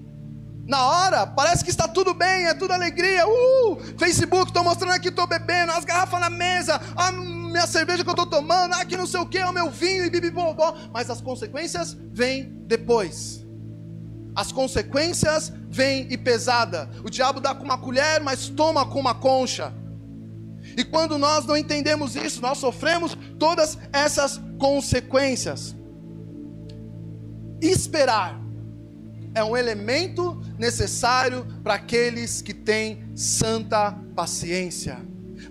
Na 0.68 0.86
hora, 0.86 1.26
parece 1.26 1.64
que 1.64 1.72
está 1.72 1.88
tudo 1.88 2.14
bem, 2.14 2.46
é 2.46 2.54
tudo 2.54 2.74
alegria. 2.74 3.26
Uh! 3.28 3.78
Facebook, 3.98 4.50
estou 4.50 4.64
mostrando 4.64 4.94
aqui, 4.94 5.08
estou 5.08 5.26
bebendo, 5.26 5.72
as 5.72 5.84
garrafas 5.84 6.20
na 6.20 6.30
mesa, 6.30 6.80
a 6.96 7.12
minha 7.50 7.68
cerveja 7.68 8.04
que 8.04 8.10
eu 8.10 8.14
estou 8.14 8.26
tomando, 8.26 8.74
aqui 8.74 8.96
não 8.96 9.06
sei 9.06 9.20
o 9.20 9.26
que, 9.26 9.40
o 9.40 9.52
meu 9.52 9.70
vinho 9.70 10.06
e 10.06 10.10
bibibobó. 10.10 10.76
Mas 10.94 11.10
as 11.10 11.22
consequências 11.22 11.98
vêm 12.12 12.64
depois. 12.66 13.46
As 14.36 14.52
consequências 14.52 15.52
vêm 15.70 16.08
e 16.10 16.18
pesada. 16.18 16.90
O 17.04 17.10
diabo 17.10 17.40
dá 17.40 17.54
com 17.54 17.66
uma 17.66 17.78
colher, 17.78 18.22
mas 18.22 18.48
toma 18.48 18.86
com 18.86 19.00
uma 19.00 19.16
concha. 19.16 19.74
E 20.78 20.84
quando 20.84 21.18
nós 21.18 21.46
não 21.46 21.58
entendemos 21.58 22.16
isso, 22.16 22.42
nós 22.42 22.58
sofremos 22.58 23.18
todas 23.38 23.78
essas 23.92 24.40
consequências. 24.58 25.76
Esperar 27.62 28.40
é 29.34 29.44
um 29.44 29.56
elemento 29.56 30.42
necessário 30.58 31.46
para 31.64 31.76
aqueles 31.76 32.42
que 32.42 32.54
têm 32.54 33.04
santa 33.16 33.92
paciência, 34.16 35.00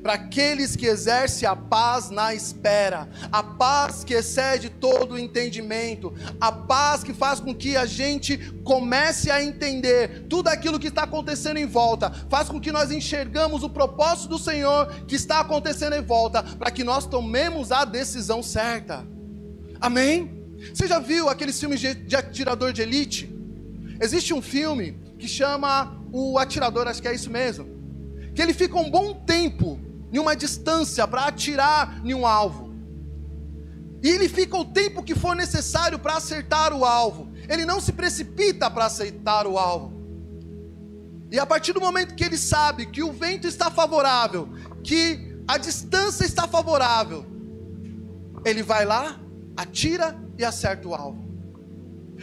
para 0.02 0.14
aqueles 0.14 0.76
que 0.76 0.86
exercem 0.86 1.48
a 1.48 1.54
paz 1.54 2.10
na 2.10 2.34
espera, 2.34 3.08
a 3.30 3.42
paz 3.42 4.04
que 4.04 4.14
excede 4.14 4.70
todo 4.70 5.12
o 5.12 5.18
entendimento, 5.18 6.12
a 6.40 6.50
paz 6.50 7.02
que 7.02 7.12
faz 7.12 7.40
com 7.40 7.54
que 7.54 7.76
a 7.76 7.86
gente 7.86 8.38
comece 8.64 9.30
a 9.30 9.42
entender 9.42 10.26
tudo 10.28 10.48
aquilo 10.48 10.78
que 10.78 10.88
está 10.88 11.02
acontecendo 11.02 11.58
em 11.58 11.66
volta, 11.66 12.10
faz 12.28 12.48
com 12.48 12.60
que 12.60 12.72
nós 12.72 12.90
enxergamos 12.90 13.62
o 13.62 13.70
propósito 13.70 14.28
do 14.28 14.38
Senhor 14.38 14.86
que 15.06 15.14
está 15.14 15.40
acontecendo 15.40 15.94
em 15.94 16.02
volta, 16.02 16.42
para 16.42 16.70
que 16.70 16.84
nós 16.84 17.06
tomemos 17.06 17.72
a 17.72 17.84
decisão 17.84 18.42
certa. 18.42 19.06
Amém? 19.80 20.38
Você 20.74 20.86
já 20.86 20.98
viu 20.98 21.28
aqueles 21.28 21.58
filmes 21.58 21.80
de 21.80 22.16
atirador 22.16 22.72
de 22.72 22.82
elite? 22.82 23.30
Existe 24.00 24.32
um 24.34 24.42
filme 24.42 24.96
que 25.18 25.28
chama 25.28 26.00
O 26.12 26.38
Atirador, 26.38 26.86
acho 26.86 27.02
que 27.02 27.08
é 27.08 27.14
isso 27.14 27.30
mesmo. 27.30 27.66
Que 28.34 28.42
ele 28.42 28.54
fica 28.54 28.78
um 28.78 28.90
bom 28.90 29.14
tempo 29.14 29.78
em 30.12 30.18
uma 30.18 30.34
distância 30.34 31.06
para 31.06 31.26
atirar 31.26 32.00
em 32.04 32.14
um 32.14 32.26
alvo. 32.26 32.68
E 34.02 34.08
ele 34.08 34.28
fica 34.28 34.56
o 34.56 34.64
tempo 34.64 35.02
que 35.02 35.14
for 35.14 35.34
necessário 35.34 35.98
para 35.98 36.16
acertar 36.16 36.72
o 36.72 36.84
alvo. 36.84 37.32
Ele 37.48 37.64
não 37.64 37.80
se 37.80 37.92
precipita 37.92 38.70
para 38.70 38.86
acertar 38.86 39.46
o 39.46 39.58
alvo. 39.58 39.98
E 41.30 41.38
a 41.38 41.44
partir 41.44 41.72
do 41.72 41.80
momento 41.80 42.14
que 42.14 42.24
ele 42.24 42.38
sabe 42.38 42.86
que 42.86 43.02
o 43.02 43.12
vento 43.12 43.46
está 43.46 43.70
favorável, 43.70 44.48
que 44.82 45.36
a 45.46 45.58
distância 45.58 46.24
está 46.24 46.46
favorável, 46.46 47.26
ele 48.44 48.62
vai 48.62 48.84
lá, 48.84 49.20
atira 49.56 50.16
e 50.38 50.44
acerta 50.44 50.88
o 50.88 50.94
alvo. 50.94 51.26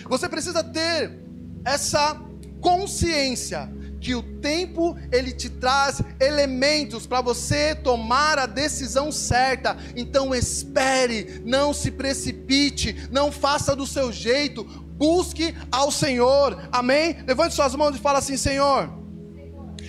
Você 0.09 0.27
precisa 0.27 0.63
ter 0.63 1.19
essa 1.63 2.19
consciência 2.61 3.71
que 4.05 4.13
o 4.13 4.21
tempo 4.21 4.95
ele 5.11 5.31
te 5.31 5.49
traz 5.49 5.99
elementos 6.19 7.07
para 7.07 7.21
você 7.21 7.73
tomar 7.73 8.37
a 8.37 8.45
decisão 8.45 9.11
certa. 9.11 9.75
Então 9.95 10.35
espere, 10.35 11.41
não 11.43 11.73
se 11.73 11.89
precipite, 11.89 13.09
não 13.09 13.31
faça 13.31 13.75
do 13.75 13.87
seu 13.87 14.13
jeito, 14.13 14.63
busque 14.63 15.55
ao 15.71 15.91
Senhor. 15.91 16.69
Amém? 16.71 17.17
Levante 17.25 17.55
suas 17.55 17.73
mãos 17.73 17.95
e 17.95 17.99
fala 17.99 18.19
assim: 18.19 18.37
Senhor, 18.37 18.93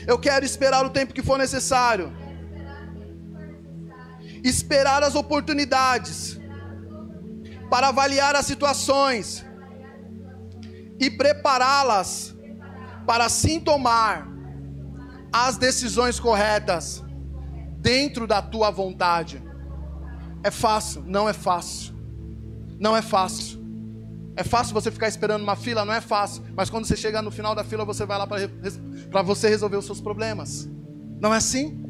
eu 0.07 0.19
quero 0.19 0.47
esperar 0.47 0.87
o 0.87 0.91
tempo 0.91 1.13
que 1.13 1.23
for 1.23 1.37
necessário. 1.37 2.11
Esperar 4.43 5.03
as 5.03 5.15
oportunidades 5.15 6.41
para 7.69 7.89
avaliar 7.89 8.35
as 8.35 8.47
situações 8.47 9.45
e 10.99 11.11
prepará-las 11.11 12.36
para 13.07 13.25
assim 13.27 13.61
tomar 13.61 14.27
as 15.33 15.57
decisões 15.57 16.19
corretas 16.19 17.05
dentro 17.79 18.27
da 18.27 18.43
tua 18.43 18.71
vontade. 18.71 19.43
É 20.43 20.51
fácil? 20.51 21.03
Não 21.07 21.29
é 21.29 21.33
fácil. 21.33 21.95
Não 22.79 22.97
é 22.97 23.03
fácil. 23.03 23.65
É 24.37 24.45
fácil 24.45 24.75
você 24.75 24.91
ficar 24.91 25.09
esperando 25.09 25.43
uma 25.43 25.57
fila? 25.57 25.85
Não 25.85 25.95
é 25.95 26.01
fácil. 26.01 26.43
Mas 26.55 26.69
quando 26.69 26.85
você 26.85 26.97
chega 26.97 27.23
no 27.23 27.31
final 27.31 27.55
da 27.55 27.65
fila, 27.65 27.85
você 27.85 28.05
vai 28.05 28.19
lá 28.19 28.27
para 28.27 29.23
você 29.23 29.49
resolver 29.49 29.77
os 29.77 29.87
seus 29.87 30.01
problemas. 30.01 30.69
Não 31.21 31.33
é 31.33 31.39
assim? 31.39 31.83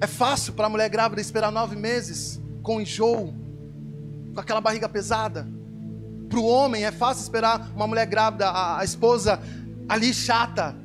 É 0.00 0.06
fácil 0.06 0.54
para 0.54 0.66
a 0.66 0.68
mulher 0.68 0.88
grávida 0.88 1.20
esperar 1.20 1.52
nove 1.52 1.76
meses 1.76 2.40
com 2.62 2.80
enjoo, 2.80 3.32
com 4.34 4.40
aquela 4.40 4.60
barriga 4.60 4.88
pesada. 4.88 5.46
Para 6.28 6.38
o 6.38 6.46
homem 6.46 6.84
é 6.84 6.90
fácil 6.90 7.22
esperar 7.22 7.70
uma 7.76 7.86
mulher 7.86 8.06
grávida, 8.06 8.48
a, 8.48 8.80
a 8.80 8.84
esposa 8.84 9.40
ali 9.88 10.12
chata. 10.12 10.76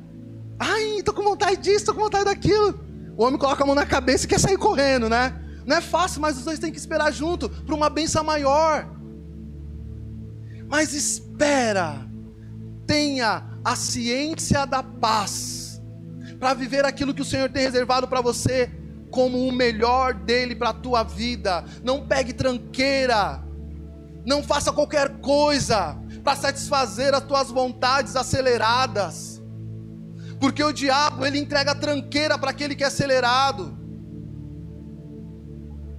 Ai, 0.58 1.02
tô 1.02 1.12
com 1.12 1.22
vontade 1.22 1.56
disso, 1.56 1.86
tô 1.86 1.94
com 1.94 2.00
vontade 2.00 2.24
daquilo. 2.24 2.78
O 3.16 3.24
homem 3.24 3.38
coloca 3.38 3.62
a 3.62 3.66
mão 3.66 3.74
na 3.74 3.86
cabeça 3.86 4.24
e 4.24 4.28
quer 4.28 4.38
sair 4.38 4.56
correndo, 4.56 5.08
né? 5.08 5.34
Não 5.66 5.76
é 5.76 5.80
fácil, 5.80 6.20
mas 6.20 6.38
os 6.38 6.44
dois 6.44 6.58
têm 6.58 6.72
que 6.72 6.78
esperar 6.78 7.12
junto 7.12 7.48
para 7.48 7.74
uma 7.74 7.90
benção 7.90 8.24
maior. 8.24 8.88
Mas 10.68 10.94
espera, 10.94 12.06
tenha 12.86 13.44
a 13.64 13.76
ciência 13.76 14.64
da 14.66 14.82
paz 14.82 15.82
para 16.38 16.54
viver 16.54 16.84
aquilo 16.84 17.12
que 17.12 17.22
o 17.22 17.24
Senhor 17.24 17.50
tem 17.50 17.62
reservado 17.62 18.08
para 18.08 18.20
você 18.20 18.70
como 19.10 19.46
o 19.46 19.52
melhor 19.52 20.14
dele 20.14 20.54
para 20.54 20.70
a 20.70 20.74
tua 20.74 21.02
vida. 21.02 21.64
Não 21.82 22.06
pegue 22.06 22.32
tranqueira. 22.32 23.42
Não 24.24 24.42
faça 24.42 24.72
qualquer 24.72 25.20
coisa 25.20 25.98
para 26.20 26.36
satisfazer 26.36 27.14
as 27.14 27.24
tuas 27.24 27.50
vontades 27.50 28.16
aceleradas. 28.16 29.40
Porque 30.38 30.62
o 30.62 30.72
diabo, 30.72 31.26
ele 31.26 31.38
entrega 31.38 31.74
tranqueira 31.74 32.38
para 32.38 32.50
aquele 32.50 32.74
que 32.74 32.84
é 32.84 32.86
acelerado. 32.86 33.76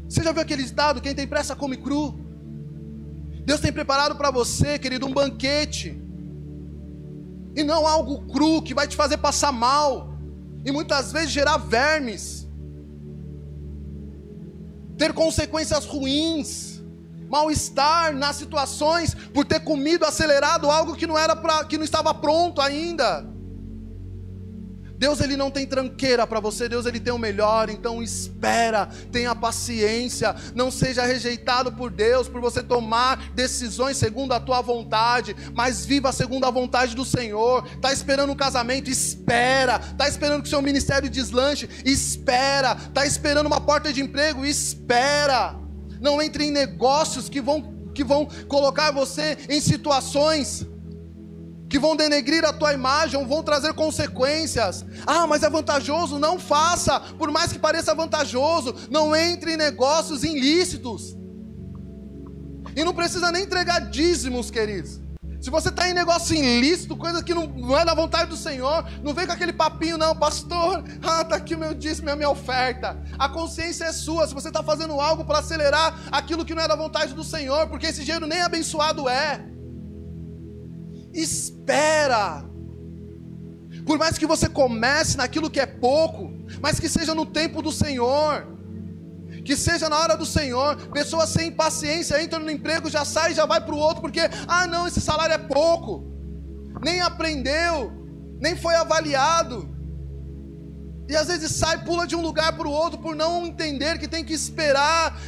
Você 0.08 0.24
já 0.24 0.32
viu 0.32 0.42
aquele 0.42 0.64
ditado: 0.64 1.02
quem 1.02 1.16
tem 1.16 1.28
pressa 1.28 1.56
come 1.56 1.78
cru? 1.78 2.20
Deus 3.46 3.60
tem 3.60 3.72
preparado 3.72 4.16
para 4.16 4.32
você, 4.32 4.78
querido, 4.78 5.06
um 5.06 5.14
banquete. 5.14 6.00
E 7.56 7.64
não 7.64 7.86
algo 7.86 8.26
cru 8.28 8.62
que 8.62 8.74
vai 8.74 8.88
te 8.88 8.96
fazer 8.96 9.18
passar 9.18 9.52
mal. 9.52 10.10
e 10.64 10.72
muitas 10.72 11.12
vezes 11.12 11.32
gerar 11.32 11.58
vermes, 11.58 12.48
ter 14.96 15.12
consequências 15.12 15.86
ruins, 15.86 16.71
mal-estar 17.32 18.14
nas 18.14 18.36
situações 18.36 19.16
por 19.34 19.46
ter 19.46 19.62
comido 19.62 20.04
acelerado 20.04 20.70
algo 20.70 20.96
que 20.96 21.08
não 21.08 21.18
era 21.18 21.34
para 21.34 21.64
que 21.64 21.78
não 21.78 21.86
estava 21.86 22.14
pronto 22.14 22.60
ainda. 22.60 23.26
Deus 24.98 25.20
ele 25.20 25.36
não 25.36 25.50
tem 25.50 25.66
tranqueira 25.66 26.28
para 26.28 26.40
você, 26.40 26.70
Deus 26.70 26.86
ele 26.86 27.00
tem 27.00 27.12
o 27.12 27.18
melhor, 27.18 27.70
então 27.72 28.04
espera, 28.04 28.88
tenha 29.12 29.34
paciência, 29.34 30.36
não 30.54 30.70
seja 30.70 31.04
rejeitado 31.04 31.72
por 31.72 31.90
Deus 31.90 32.28
por 32.28 32.40
você 32.40 32.62
tomar 32.62 33.32
decisões 33.32 33.98
segundo 33.98 34.34
a 34.34 34.40
tua 34.40 34.62
vontade, 34.62 35.36
mas 35.56 35.84
viva 35.84 36.12
segundo 36.12 36.46
a 36.46 36.52
vontade 36.52 36.96
do 36.96 37.04
Senhor. 37.04 37.68
Tá 37.80 37.92
esperando 37.92 38.32
um 38.32 38.36
casamento, 38.36 38.92
espera. 38.92 39.80
Tá 39.80 40.08
esperando 40.08 40.44
que 40.44 40.50
seu 40.50 40.62
ministério 40.62 41.10
deslanche, 41.10 41.68
espera. 41.84 42.76
Tá 42.76 43.04
esperando 43.04 43.48
uma 43.48 43.62
porta 43.62 43.92
de 43.92 44.02
emprego, 44.02 44.46
espera. 44.46 45.61
Não 46.02 46.22
entre 46.22 46.46
em 46.46 46.52
negócios 46.52 47.30
que 47.30 47.40
vão 47.40 47.80
que 47.94 48.04
vão 48.04 48.28
colocar 48.48 48.92
você 48.92 49.38
em 49.50 49.60
situações 49.60 50.66
que 51.72 51.80
vão 51.80 51.96
denegrir 51.96 52.44
a 52.44 52.52
tua 52.52 52.74
imagem, 52.74 53.26
vão 53.26 53.42
trazer 53.42 53.74
consequências. 53.74 54.86
Ah, 55.08 55.26
mas 55.26 55.42
é 55.42 55.50
vantajoso, 55.50 56.20
não 56.20 56.38
faça, 56.38 57.00
por 57.18 57.32
mais 57.32 57.54
que 57.54 57.60
pareça 57.60 57.96
vantajoso, 57.96 58.76
não 58.90 59.16
entre 59.16 59.54
em 59.54 59.58
negócios 59.58 60.26
ilícitos. 60.26 61.16
E 62.76 62.84
não 62.84 62.94
precisa 62.94 63.32
nem 63.32 63.44
entregar 63.44 63.80
dízimos, 63.90 64.52
queridos. 64.52 65.00
Se 65.42 65.50
você 65.50 65.70
está 65.70 65.90
em 65.90 65.94
negócio 65.94 66.36
ilícito, 66.36 66.96
coisa 66.96 67.24
que 67.24 67.34
não 67.34 67.78
é 67.78 67.84
da 67.84 67.96
vontade 67.96 68.30
do 68.30 68.38
Senhor, 68.38 68.86
não 69.02 69.12
vem 69.12 69.26
com 69.26 69.34
aquele 69.34 69.52
papinho, 69.52 69.98
não, 69.98 70.16
pastor. 70.16 70.84
Ah, 71.02 71.24
está 71.24 71.36
aqui 71.36 71.56
o 71.56 71.58
meu 71.58 71.74
dízimo, 71.74 72.12
a 72.12 72.16
minha 72.16 72.30
oferta. 72.30 73.02
A 73.18 73.28
consciência 73.28 73.86
é 73.86 73.92
sua. 73.92 74.28
Se 74.28 74.36
você 74.36 74.50
está 74.50 74.62
fazendo 74.62 75.02
algo 75.02 75.26
para 75.26 75.40
acelerar 75.40 76.00
aquilo 76.12 76.46
que 76.46 76.54
não 76.54 76.62
é 76.62 76.68
da 76.68 76.76
vontade 76.76 77.16
do 77.16 77.24
Senhor, 77.24 77.68
porque 77.68 77.88
esse 77.88 78.04
dinheiro 78.04 78.28
nem 78.28 78.42
abençoado 78.42 79.10
é 79.10 79.44
espera. 81.14 82.46
Por 83.86 83.98
mais 83.98 84.18
que 84.18 84.28
você 84.28 84.48
comece 84.48 85.18
naquilo 85.18 85.50
que 85.50 85.60
é 85.60 85.66
pouco, 85.66 86.32
mas 86.62 86.80
que 86.80 86.88
seja 86.88 87.16
no 87.16 87.26
tempo 87.26 87.62
do 87.62 87.72
Senhor, 87.72 88.51
que 89.52 89.58
seja 89.58 89.90
na 89.90 90.00
hora 90.00 90.16
do 90.16 90.26
Senhor. 90.26 90.78
Pessoas 90.94 91.28
sem 91.28 91.52
paciência 91.52 92.24
entram 92.24 92.40
no 92.40 92.50
emprego, 92.50 92.90
já 92.90 93.04
sai, 93.04 93.34
já 93.34 93.46
vai 93.46 93.60
para 93.60 93.76
o 93.76 93.78
outro, 93.78 94.02
porque, 94.02 94.22
ah, 94.48 94.66
não, 94.66 94.88
esse 94.88 95.02
salário 95.02 95.36
é 95.36 95.38
pouco, 95.38 96.06
nem 96.82 97.02
aprendeu, 97.02 97.92
nem 98.40 98.56
foi 98.56 98.76
avaliado. 98.76 99.70
E 101.10 101.16
às 101.18 101.28
vezes 101.28 101.52
sai, 101.52 101.84
pula 101.84 102.08
de 102.08 102.16
um 102.16 102.22
lugar 102.22 102.56
para 102.56 102.66
o 102.66 102.72
outro 102.72 102.98
por 103.00 103.14
não 103.14 103.46
entender 103.46 104.00
que 104.00 104.08
tem 104.08 104.24
que 104.24 104.34
esperar 104.34 105.20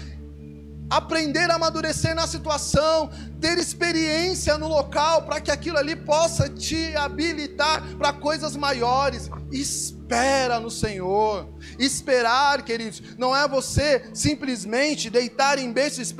aprender 0.97 1.49
a 1.49 1.55
amadurecer 1.55 2.13
na 2.13 2.27
situação, 2.27 3.09
ter 3.41 3.57
experiência 3.57 4.57
no 4.59 4.67
local, 4.67 5.23
para 5.23 5.41
que 5.41 5.49
aquilo 5.49 5.77
ali 5.77 5.95
possa 5.95 6.47
te 6.47 6.95
habilitar 6.95 7.81
para 7.97 8.13
coisas 8.13 8.55
maiores. 8.55 9.29
Espera 9.51 10.59
no 10.59 10.69
Senhor. 10.69 11.49
Esperar, 11.79 12.61
queridos, 12.61 13.01
não 13.17 13.35
é 13.35 13.47
você 13.47 14.09
simplesmente 14.13 15.09
deitar 15.09 15.57
em 15.57 15.71
berços 15.71 16.13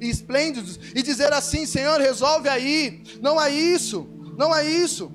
esplêndidos, 0.00 0.80
e 0.94 1.02
dizer 1.02 1.32
assim: 1.32 1.64
Senhor, 1.64 2.00
resolve 2.00 2.48
aí. 2.48 3.04
Não 3.22 3.40
é 3.40 3.50
isso, 3.50 4.08
não 4.36 4.54
é 4.54 4.68
isso. 4.68 5.12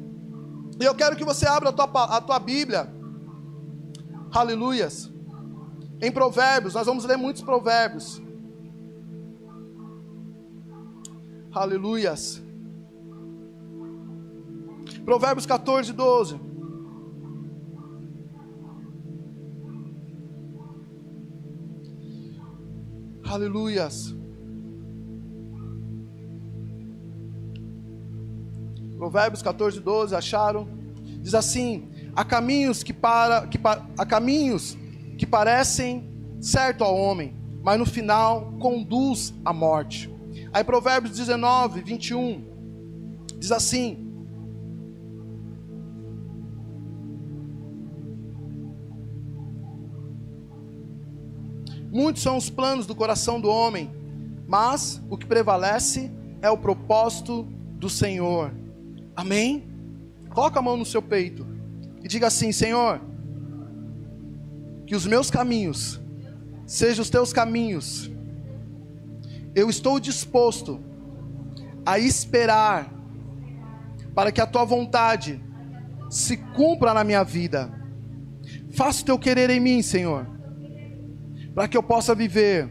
E 0.79 0.85
eu 0.85 0.95
quero 0.95 1.15
que 1.17 1.25
você 1.25 1.45
abra 1.45 1.69
a 1.69 1.73
tua, 1.73 2.03
a 2.05 2.21
tua 2.21 2.39
Bíblia. 2.39 2.89
Aleluias. 4.31 5.11
Em 6.01 6.11
Provérbios, 6.11 6.73
nós 6.73 6.85
vamos 6.85 7.05
ler 7.05 7.17
muitos 7.17 7.43
provérbios. 7.43 8.21
Aleluias. 11.53 12.41
Provérbios 15.05 15.45
14, 15.45 15.93
12. 15.93 16.39
Aleluias. 23.23 24.15
Provérbios 28.97 29.41
14, 29.41 29.79
12, 29.79 30.15
acharam? 30.15 30.67
Diz 31.21 31.35
assim: 31.35 31.87
há 32.15 32.25
caminhos 32.25 32.81
que 32.81 32.93
para, 32.93 33.45
que 33.47 33.59
há 33.97 34.05
caminhos 34.05 34.75
que 35.17 35.25
parecem 35.25 36.09
certo 36.41 36.83
ao 36.83 36.97
homem, 36.97 37.35
mas 37.61 37.77
no 37.77 37.85
final 37.85 38.53
conduz 38.59 39.33
à 39.45 39.53
morte. 39.53 40.12
Aí 40.53 40.63
Provérbios 40.63 41.17
19, 41.17 41.81
21 41.81 42.43
diz 43.39 43.51
assim: 43.51 44.03
Muitos 51.91 52.21
são 52.21 52.37
os 52.37 52.51
planos 52.51 52.85
do 52.85 52.93
coração 52.93 53.41
do 53.41 53.49
homem, 53.49 53.89
mas 54.47 55.01
o 55.09 55.17
que 55.17 55.25
prevalece 55.25 56.11
é 56.39 56.51
o 56.51 56.57
propósito 56.57 57.47
do 57.79 57.89
Senhor. 57.89 58.53
Amém? 59.15 59.67
Coloca 60.29 60.59
a 60.59 60.61
mão 60.61 60.77
no 60.77 60.85
seu 60.85 61.01
peito 61.01 61.47
e 62.03 62.07
diga 62.07 62.27
assim: 62.27 62.51
Senhor, 62.51 63.01
que 64.85 64.95
os 64.95 65.07
meus 65.07 65.31
caminhos 65.31 65.99
sejam 66.67 67.01
os 67.01 67.09
teus 67.09 67.33
caminhos 67.33 68.12
eu 69.55 69.69
estou 69.69 69.99
disposto 69.99 70.79
a 71.85 71.99
esperar 71.99 72.91
para 74.15 74.31
que 74.31 74.41
a 74.41 74.47
tua 74.47 74.65
vontade 74.65 75.41
se 76.09 76.37
cumpra 76.37 76.93
na 76.93 77.03
minha 77.03 77.23
vida. 77.23 77.71
Faça 78.71 79.01
o 79.01 79.05
teu 79.05 79.19
querer 79.19 79.49
em 79.49 79.59
mim, 79.59 79.81
Senhor, 79.81 80.27
para 81.53 81.67
que 81.67 81.77
eu 81.77 81.83
possa 81.83 82.15
viver 82.15 82.69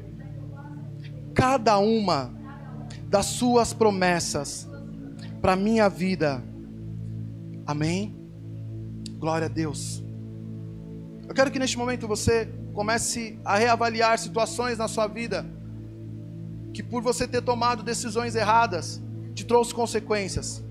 cada 1.34 1.78
uma 1.78 2.32
das 3.08 3.26
suas 3.26 3.72
promessas 3.72 4.68
para 5.40 5.56
minha 5.56 5.88
vida. 5.88 6.42
Amém. 7.66 8.16
Glória 9.18 9.46
a 9.46 9.50
Deus. 9.50 10.02
Eu 11.28 11.34
quero 11.34 11.50
que 11.50 11.58
neste 11.58 11.78
momento 11.78 12.08
você 12.08 12.48
comece 12.74 13.38
a 13.44 13.56
reavaliar 13.56 14.18
situações 14.18 14.78
na 14.78 14.88
sua 14.88 15.06
vida 15.06 15.46
que 16.72 16.82
por 16.82 17.02
você 17.02 17.26
ter 17.26 17.42
tomado 17.42 17.82
decisões 17.82 18.34
erradas, 18.34 19.00
te 19.34 19.44
trouxe 19.44 19.74
consequências. 19.74 20.62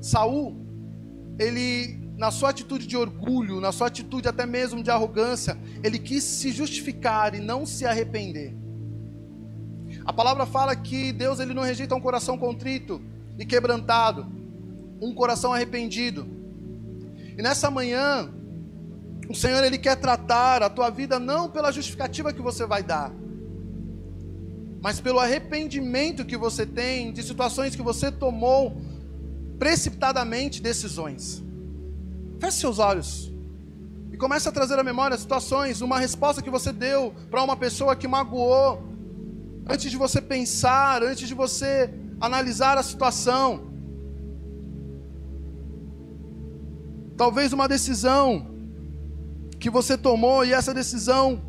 Saul, 0.00 0.56
ele 1.38 1.98
na 2.20 2.30
sua 2.30 2.50
atitude 2.50 2.86
de 2.86 2.98
orgulho, 2.98 3.60
na 3.60 3.72
sua 3.72 3.86
atitude 3.86 4.28
até 4.28 4.44
mesmo 4.44 4.82
de 4.82 4.90
arrogância, 4.90 5.56
ele 5.82 5.98
quis 5.98 6.22
se 6.22 6.52
justificar 6.52 7.34
e 7.34 7.40
não 7.40 7.64
se 7.64 7.86
arrepender. 7.86 8.54
A 10.04 10.12
palavra 10.12 10.44
fala 10.44 10.76
que 10.76 11.12
Deus 11.12 11.40
ele 11.40 11.54
não 11.54 11.62
rejeita 11.62 11.94
um 11.94 12.00
coração 12.00 12.36
contrito 12.36 13.00
e 13.38 13.46
quebrantado, 13.46 14.26
um 15.00 15.14
coração 15.14 15.54
arrependido. 15.54 16.28
E 17.38 17.40
nessa 17.40 17.70
manhã, 17.70 18.30
o 19.26 19.34
Senhor 19.34 19.64
ele 19.64 19.78
quer 19.78 19.96
tratar 19.96 20.62
a 20.62 20.68
tua 20.68 20.90
vida 20.90 21.18
não 21.18 21.48
pela 21.48 21.72
justificativa 21.72 22.34
que 22.34 22.42
você 22.42 22.66
vai 22.66 22.82
dar, 22.82 23.10
mas 24.82 25.00
pelo 25.00 25.18
arrependimento 25.18 26.24
que 26.24 26.36
você 26.36 26.64
tem 26.64 27.12
de 27.12 27.22
situações 27.22 27.76
que 27.76 27.82
você 27.82 28.10
tomou 28.10 28.80
precipitadamente 29.58 30.62
decisões. 30.62 31.42
Feche 32.38 32.58
seus 32.58 32.78
olhos 32.78 33.30
e 34.10 34.16
comece 34.16 34.48
a 34.48 34.52
trazer 34.52 34.78
à 34.78 34.82
memória 34.82 35.16
situações, 35.18 35.82
uma 35.82 35.98
resposta 35.98 36.40
que 36.40 36.48
você 36.48 36.72
deu 36.72 37.14
para 37.30 37.42
uma 37.42 37.56
pessoa 37.56 37.94
que 37.94 38.08
magoou, 38.08 38.82
antes 39.68 39.90
de 39.90 39.98
você 39.98 40.20
pensar, 40.20 41.02
antes 41.02 41.28
de 41.28 41.34
você 41.34 41.92
analisar 42.18 42.78
a 42.78 42.82
situação. 42.82 43.68
Talvez 47.18 47.52
uma 47.52 47.68
decisão 47.68 48.50
que 49.58 49.68
você 49.68 49.98
tomou 49.98 50.42
e 50.42 50.54
essa 50.54 50.72
decisão 50.72 51.42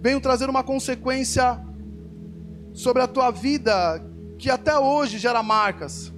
veio 0.00 0.20
trazer 0.20 0.48
uma 0.48 0.62
consequência 0.62 1.60
sobre 2.72 3.02
a 3.02 3.06
tua 3.06 3.30
vida 3.30 4.02
que 4.38 4.50
até 4.50 4.78
hoje 4.78 5.18
gera 5.18 5.42
marcas. 5.42 6.12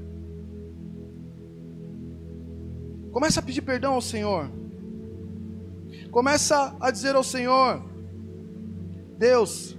Começa 3.13 3.41
a 3.41 3.43
pedir 3.43 3.63
perdão 3.63 3.95
ao 3.95 4.01
Senhor. 4.01 4.51
Começa 6.11 6.77
a 6.81 6.91
dizer 6.91 7.15
ao 7.15 7.23
Senhor: 7.23 7.83
Deus, 9.19 9.77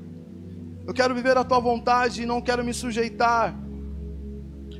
eu 0.88 0.94
quero 0.94 1.16
viver 1.16 1.38
a 1.38 1.44
tua 1.44 1.60
vontade 1.60 2.22
e 2.22 2.26
não 2.26 2.42
quero 2.42 2.64
me 2.64 2.74
sujeitar 2.74 3.56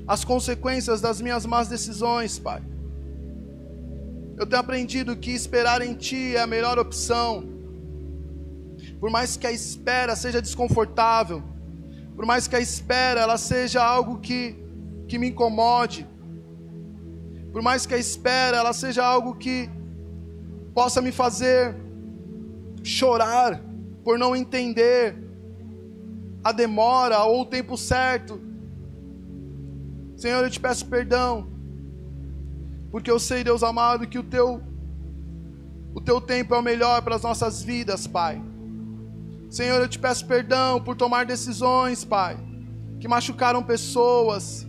às 0.08 0.24
consequências 0.24 1.02
das 1.02 1.20
minhas 1.20 1.46
más 1.46 1.68
decisões, 1.68 2.38
Pai. 2.38 2.62
Eu 4.38 4.46
tenho 4.46 4.62
aprendido 4.62 5.16
que 5.16 5.32
esperar 5.32 5.82
em 5.82 5.94
Ti 5.96 6.36
é 6.36 6.42
a 6.42 6.48
melhor 6.48 6.78
opção. 6.78 7.44
Por 9.00 9.10
mais 9.10 9.36
que 9.38 9.48
a 9.48 9.52
espera 9.52 10.16
seja 10.16 10.42
desconfortável, 10.42 11.42
por 12.16 12.26
mais 12.26 12.48
que 12.48 12.56
a 12.56 12.60
espera 12.60 13.22
ela 13.22 13.38
seja 13.38 13.84
algo 13.84 14.20
que, 14.20 14.56
que 15.08 15.18
me 15.18 15.30
incomode, 15.30 16.08
por 17.52 17.62
mais 17.62 17.86
que 17.86 17.94
a 17.94 17.98
espera 17.98 18.58
ela 18.58 18.74
seja 18.74 19.06
algo 19.06 19.36
que 19.36 19.70
possa 20.74 21.02
me 21.02 21.12
fazer 21.12 21.76
chorar 22.84 23.62
por 24.04 24.20
não 24.20 24.36
entender 24.36 25.16
a 26.44 26.52
demora 26.52 27.24
ou 27.24 27.42
o 27.42 27.46
tempo 27.46 27.78
certo. 27.78 28.40
Senhor, 30.16 30.44
eu 30.44 30.50
te 30.50 30.60
peço 30.60 30.86
perdão, 30.86 31.48
porque 32.92 33.10
eu 33.10 33.20
sei, 33.20 33.44
Deus 33.44 33.64
amado, 33.64 34.08
que 34.08 34.20
o 34.20 34.24
teu 34.24 34.62
o 35.94 36.02
teu 36.02 36.20
tempo 36.20 36.54
é 36.54 36.60
o 36.60 36.62
melhor 36.62 37.02
para 37.02 37.16
as 37.16 37.24
nossas 37.24 37.64
vidas, 37.64 38.06
Pai. 38.06 38.42
Senhor, 39.56 39.80
eu 39.80 39.88
te 39.88 39.98
peço 39.98 40.26
perdão 40.28 40.84
por 40.84 40.98
tomar 40.98 41.26
decisões, 41.26 42.04
Pai, 42.04 42.38
que 43.00 43.08
machucaram 43.08 43.64
pessoas. 43.64 44.68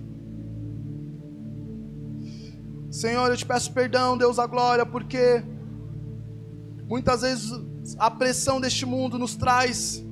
Senhor, 2.88 3.28
eu 3.28 3.36
te 3.36 3.44
peço 3.44 3.72
perdão, 3.72 4.16
Deus 4.16 4.38
a 4.38 4.46
glória, 4.46 4.86
porque 4.86 5.42
muitas 6.86 7.22
vezes 7.22 7.50
a 7.98 8.08
pressão 8.08 8.60
deste 8.60 8.86
mundo 8.86 9.18
nos 9.18 9.34
traz 9.34 10.04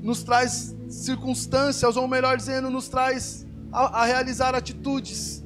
nos 0.00 0.22
traz 0.22 0.72
circunstâncias, 0.88 1.96
ou 1.96 2.06
melhor 2.06 2.36
dizendo, 2.36 2.70
nos 2.70 2.86
traz 2.88 3.44
a, 3.72 4.02
a 4.02 4.04
realizar 4.04 4.54
atitudes 4.54 5.44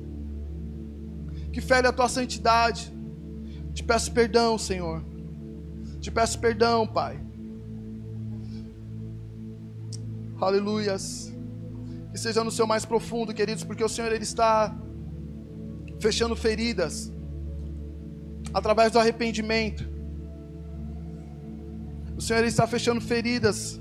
que 1.51 1.63
ferem 1.63 1.89
a 1.89 1.95
tua 1.95 2.11
santidade. 2.11 2.93
Te 3.73 3.83
peço 3.83 4.13
perdão, 4.13 4.59
Senhor. 4.59 5.14
Te 6.05 6.11
peço 6.11 6.39
perdão, 6.39 6.87
Pai. 6.87 7.19
Aleluias. 10.39 11.33
Que 12.13 12.19
seja 12.19 12.45
no 12.45 12.51
seu 12.51 12.67
mais 12.67 12.85
profundo, 12.85 13.33
queridos, 13.33 13.65
porque 13.65 13.83
o 13.83 13.89
Senhor 13.89 14.13
ele 14.13 14.25
está 14.25 14.77
fechando 15.99 16.37
feridas 16.37 17.11
através 18.53 18.93
do 18.93 18.99
arrependimento. 18.99 19.89
O 22.19 22.21
Senhor 22.21 22.41
ele 22.41 22.49
está 22.49 22.67
fechando 22.67 23.01
feridas 23.01 23.81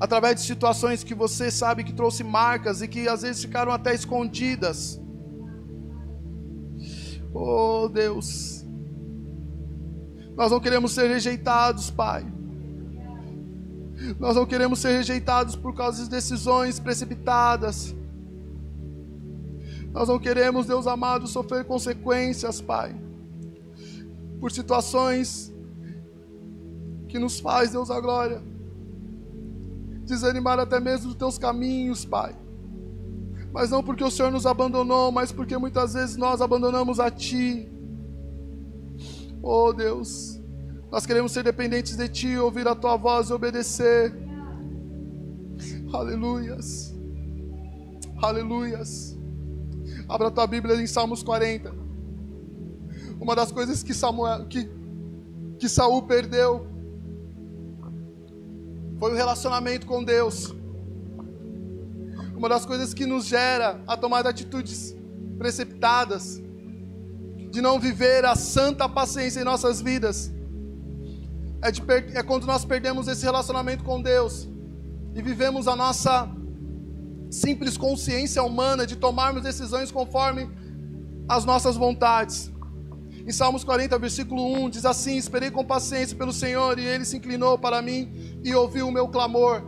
através 0.00 0.34
de 0.34 0.42
situações 0.42 1.04
que 1.04 1.14
você 1.14 1.48
sabe 1.48 1.84
que 1.84 1.92
trouxe 1.92 2.24
marcas 2.24 2.82
e 2.82 2.88
que 2.88 3.06
às 3.06 3.22
vezes 3.22 3.40
ficaram 3.40 3.70
até 3.70 3.94
escondidas. 3.94 5.00
Oh 7.32 7.88
Deus, 7.88 8.55
nós 10.36 10.50
não 10.52 10.60
queremos 10.60 10.92
ser 10.92 11.08
rejeitados, 11.08 11.90
Pai. 11.90 12.24
Nós 14.20 14.36
não 14.36 14.46
queremos 14.46 14.78
ser 14.78 14.96
rejeitados 14.96 15.56
por 15.56 15.74
causa 15.74 16.04
de 16.04 16.10
decisões 16.10 16.78
precipitadas. 16.78 17.94
Nós 19.92 20.08
não 20.08 20.18
queremos, 20.18 20.66
Deus 20.66 20.86
amado, 20.86 21.26
sofrer 21.26 21.64
consequências, 21.64 22.60
Pai, 22.60 22.94
por 24.38 24.52
situações 24.52 25.52
que 27.08 27.18
nos 27.18 27.40
faz, 27.40 27.72
Deus 27.72 27.90
a 27.90 27.98
glória 27.98 28.42
desanimar 30.06 30.58
até 30.58 30.78
mesmo 30.80 31.08
dos 31.08 31.16
teus 31.16 31.36
caminhos, 31.36 32.04
Pai. 32.04 32.34
Mas 33.52 33.70
não 33.70 33.82
porque 33.82 34.04
o 34.04 34.10
Senhor 34.10 34.30
nos 34.30 34.46
abandonou, 34.46 35.10
mas 35.10 35.32
porque 35.32 35.56
muitas 35.58 35.94
vezes 35.94 36.16
nós 36.16 36.40
abandonamos 36.40 37.00
a 37.00 37.10
Ti. 37.10 37.68
Oh 39.48 39.72
Deus, 39.72 40.40
nós 40.90 41.06
queremos 41.06 41.30
ser 41.30 41.44
dependentes 41.44 41.96
de 41.96 42.08
Ti, 42.08 42.36
ouvir 42.36 42.66
a 42.66 42.74
Tua 42.74 42.96
voz 42.96 43.30
e 43.30 43.32
obedecer. 43.32 44.12
Aleluias, 45.92 46.92
aleluias. 48.20 49.16
Abra 50.08 50.26
a 50.26 50.30
tua 50.32 50.48
Bíblia 50.48 50.74
em 50.74 50.86
Salmos 50.88 51.22
40. 51.22 51.72
Uma 53.20 53.36
das 53.36 53.52
coisas 53.52 53.84
que 53.84 53.94
Samuel, 53.94 54.46
que, 54.46 54.68
que 55.60 55.68
Saul 55.68 56.02
perdeu 56.02 56.66
foi 58.98 59.12
o 59.12 59.14
relacionamento 59.14 59.86
com 59.86 60.02
Deus. 60.02 60.52
Uma 62.36 62.48
das 62.48 62.66
coisas 62.66 62.92
que 62.92 63.06
nos 63.06 63.26
gera 63.26 63.80
a 63.86 63.96
tomar 63.96 64.26
atitudes 64.26 64.92
precipitadas, 65.38 66.42
de 67.56 67.62
não 67.62 67.80
viver 67.80 68.22
a 68.26 68.34
santa 68.34 68.86
paciência 68.86 69.40
em 69.40 69.44
nossas 69.44 69.80
vidas, 69.80 70.30
é, 71.62 71.70
de, 71.70 71.80
é 72.14 72.22
quando 72.22 72.46
nós 72.46 72.66
perdemos 72.66 73.08
esse 73.08 73.24
relacionamento 73.24 73.82
com 73.82 74.02
Deus 74.02 74.46
e 75.14 75.22
vivemos 75.22 75.66
a 75.66 75.74
nossa 75.74 76.30
simples 77.30 77.78
consciência 77.78 78.42
humana 78.42 78.86
de 78.86 78.94
tomarmos 78.94 79.42
decisões 79.42 79.90
conforme 79.90 80.50
as 81.26 81.46
nossas 81.46 81.76
vontades. 81.76 82.52
Em 83.26 83.32
Salmos 83.32 83.64
40, 83.64 83.98
versículo 83.98 84.42
1, 84.64 84.68
diz 84.68 84.84
assim: 84.84 85.16
Esperei 85.16 85.50
com 85.50 85.64
paciência 85.64 86.14
pelo 86.14 86.34
Senhor, 86.34 86.78
e 86.78 86.84
ele 86.84 87.06
se 87.06 87.16
inclinou 87.16 87.58
para 87.58 87.80
mim 87.80 88.40
e 88.44 88.54
ouviu 88.54 88.86
o 88.86 88.92
meu 88.92 89.08
clamor. 89.08 89.62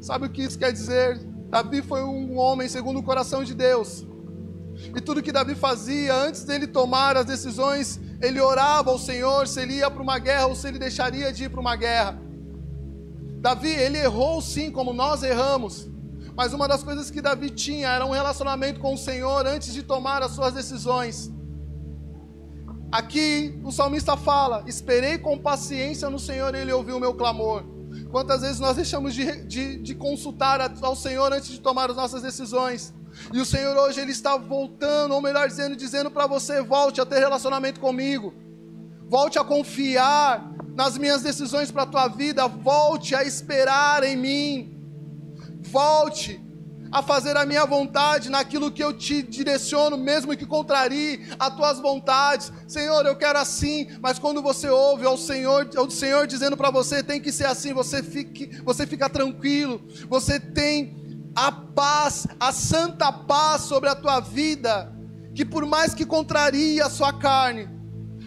Sabe 0.00 0.26
o 0.26 0.30
que 0.30 0.42
isso 0.42 0.58
quer 0.58 0.72
dizer? 0.72 1.24
Davi 1.48 1.82
foi 1.82 2.02
um 2.02 2.36
homem 2.36 2.68
segundo 2.68 2.98
o 2.98 3.02
coração 3.04 3.44
de 3.44 3.54
Deus. 3.54 4.04
E 4.94 5.00
tudo 5.00 5.22
que 5.22 5.32
Davi 5.32 5.54
fazia 5.54 6.14
antes 6.14 6.44
dele 6.44 6.66
tomar 6.66 7.16
as 7.16 7.24
decisões, 7.24 8.00
ele 8.20 8.40
orava 8.40 8.90
ao 8.90 8.98
Senhor 8.98 9.46
se 9.46 9.60
ele 9.60 9.74
ia 9.74 9.90
para 9.90 10.02
uma 10.02 10.18
guerra 10.18 10.46
ou 10.46 10.54
se 10.54 10.68
ele 10.68 10.78
deixaria 10.78 11.32
de 11.32 11.44
ir 11.44 11.48
para 11.48 11.60
uma 11.60 11.76
guerra. 11.76 12.18
Davi, 13.40 13.70
ele 13.70 13.98
errou 13.98 14.40
sim, 14.40 14.70
como 14.70 14.92
nós 14.92 15.22
erramos. 15.22 15.90
Mas 16.34 16.52
uma 16.52 16.66
das 16.66 16.82
coisas 16.82 17.10
que 17.10 17.20
Davi 17.20 17.50
tinha 17.50 17.88
era 17.88 18.06
um 18.06 18.10
relacionamento 18.10 18.80
com 18.80 18.94
o 18.94 18.98
Senhor 18.98 19.46
antes 19.46 19.74
de 19.74 19.82
tomar 19.82 20.22
as 20.22 20.32
suas 20.32 20.54
decisões. 20.54 21.30
Aqui 22.90 23.58
o 23.64 23.72
salmista 23.72 24.16
fala: 24.16 24.64
Esperei 24.66 25.18
com 25.18 25.38
paciência 25.38 26.08
no 26.08 26.18
Senhor 26.18 26.54
e 26.54 26.58
ele 26.58 26.72
ouviu 26.72 26.96
o 26.96 27.00
meu 27.00 27.14
clamor. 27.14 27.64
Quantas 28.10 28.42
vezes 28.42 28.60
nós 28.60 28.76
deixamos 28.76 29.14
de, 29.14 29.44
de, 29.44 29.78
de 29.78 29.94
consultar 29.94 30.60
ao 30.82 30.96
Senhor 30.96 31.32
antes 31.32 31.48
de 31.48 31.60
tomar 31.60 31.90
as 31.90 31.96
nossas 31.96 32.22
decisões? 32.22 32.94
E 33.32 33.40
o 33.40 33.44
Senhor 33.44 33.76
hoje 33.76 34.00
ele 34.00 34.12
está 34.12 34.36
voltando, 34.36 35.14
ou 35.14 35.20
melhor 35.20 35.48
dizendo, 35.48 35.76
dizendo 35.76 36.10
para 36.10 36.26
você: 36.26 36.62
volte 36.62 37.00
a 37.00 37.06
ter 37.06 37.18
relacionamento 37.18 37.80
comigo, 37.80 38.34
volte 39.08 39.38
a 39.38 39.44
confiar 39.44 40.50
nas 40.74 40.96
minhas 40.96 41.22
decisões 41.22 41.70
para 41.70 41.82
a 41.82 41.86
tua 41.86 42.08
vida, 42.08 42.46
volte 42.46 43.14
a 43.14 43.22
esperar 43.22 44.02
em 44.02 44.16
mim 44.16 44.72
volte 45.62 46.40
a 46.90 47.02
fazer 47.02 47.34
a 47.38 47.46
minha 47.46 47.64
vontade 47.64 48.28
naquilo 48.28 48.70
que 48.70 48.84
eu 48.84 48.92
te 48.92 49.22
direciono, 49.22 49.96
mesmo 49.96 50.36
que 50.36 50.44
contrarie 50.44 51.26
as 51.38 51.56
tuas 51.56 51.80
vontades. 51.80 52.52
Senhor, 52.68 53.06
eu 53.06 53.16
quero 53.16 53.38
assim, 53.38 53.88
mas 54.02 54.18
quando 54.18 54.42
você 54.42 54.68
ouve 54.68 55.06
ao 55.06 55.16
Senhor, 55.16 55.70
ao 55.74 55.90
Senhor 55.90 56.26
dizendo 56.26 56.54
para 56.54 56.70
você 56.70 57.02
tem 57.02 57.18
que 57.18 57.32
ser 57.32 57.46
assim, 57.46 57.72
você 57.72 58.02
fique, 58.02 58.60
você 58.62 58.86
fica 58.86 59.08
tranquilo. 59.08 59.80
Você 60.10 60.38
tem 60.38 61.01
a 61.34 61.50
paz, 61.50 62.26
a 62.38 62.52
santa 62.52 63.12
paz 63.12 63.62
sobre 63.62 63.88
a 63.88 63.94
tua 63.94 64.20
vida, 64.20 64.92
que 65.34 65.44
por 65.44 65.64
mais 65.66 65.94
que 65.94 66.04
contrarie 66.04 66.80
a 66.80 66.90
sua 66.90 67.12
carne, 67.12 67.68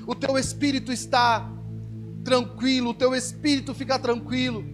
o 0.07 0.15
teu 0.15 0.37
espírito 0.37 0.91
está 0.91 1.49
tranquilo, 2.23 2.89
o 2.89 2.93
teu 2.93 3.15
espírito 3.15 3.73
fica 3.73 3.99
tranquilo. 3.99 4.65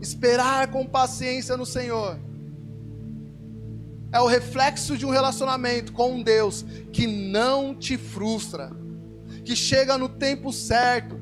Esperar 0.00 0.70
com 0.70 0.86
paciência 0.86 1.56
no 1.56 1.66
Senhor 1.66 2.18
é 4.12 4.20
o 4.20 4.26
reflexo 4.26 4.96
de 4.96 5.06
um 5.06 5.10
relacionamento 5.10 5.92
com 5.92 6.14
um 6.14 6.22
Deus 6.22 6.64
que 6.92 7.06
não 7.06 7.74
te 7.74 7.96
frustra, 7.96 8.70
que 9.44 9.54
chega 9.54 9.96
no 9.96 10.08
tempo 10.08 10.52
certo, 10.52 11.18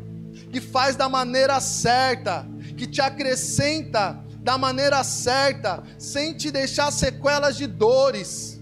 que 0.51 0.61
faz 0.61 0.97
da 0.97 1.09
maneira 1.09 1.61
certa, 1.61 2.47
que 2.77 2.87
te 2.87 3.01
acrescenta 3.01 4.25
da 4.49 4.57
maneira 4.57 5.05
certa, 5.05 5.83
sem 5.99 6.33
te 6.33 6.51
deixar 6.51 6.91
sequelas 6.91 7.55
de 7.55 7.67
dores. 7.67 8.58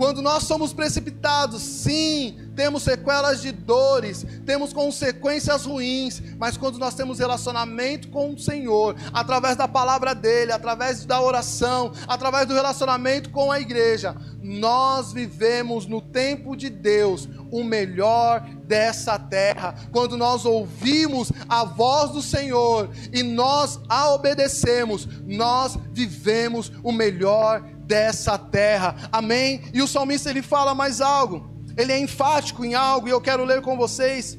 Quando 0.00 0.22
nós 0.22 0.44
somos 0.44 0.72
precipitados, 0.72 1.60
sim, 1.60 2.50
temos 2.56 2.84
sequelas 2.84 3.42
de 3.42 3.52
dores, 3.52 4.24
temos 4.46 4.72
consequências 4.72 5.66
ruins, 5.66 6.22
mas 6.38 6.56
quando 6.56 6.78
nós 6.78 6.94
temos 6.94 7.18
relacionamento 7.18 8.08
com 8.08 8.32
o 8.32 8.38
Senhor, 8.38 8.96
através 9.12 9.58
da 9.58 9.68
palavra 9.68 10.14
dele, 10.14 10.52
através 10.52 11.04
da 11.04 11.20
oração, 11.20 11.92
através 12.08 12.46
do 12.46 12.54
relacionamento 12.54 13.28
com 13.28 13.52
a 13.52 13.60
igreja, 13.60 14.16
nós 14.42 15.12
vivemos 15.12 15.84
no 15.84 16.00
tempo 16.00 16.56
de 16.56 16.70
Deus 16.70 17.28
o 17.50 17.62
melhor 17.62 18.40
dessa 18.64 19.18
terra. 19.18 19.74
Quando 19.92 20.16
nós 20.16 20.46
ouvimos 20.46 21.30
a 21.46 21.62
voz 21.62 22.12
do 22.12 22.22
Senhor 22.22 22.88
e 23.12 23.22
nós 23.22 23.78
a 23.86 24.14
obedecemos, 24.14 25.06
nós 25.26 25.76
vivemos 25.92 26.72
o 26.82 26.90
melhor 26.90 27.62
dessa 27.90 28.38
terra. 28.38 28.94
Amém? 29.10 29.62
E 29.74 29.82
o 29.82 29.88
salmista 29.88 30.30
ele 30.30 30.42
fala 30.42 30.72
mais 30.74 31.00
algo. 31.00 31.36
Ele 31.76 31.92
é 31.92 31.98
enfático 31.98 32.64
em 32.64 32.74
algo 32.74 33.08
e 33.08 33.10
eu 33.10 33.20
quero 33.20 33.44
ler 33.44 33.60
com 33.62 33.76
vocês. 33.76 34.38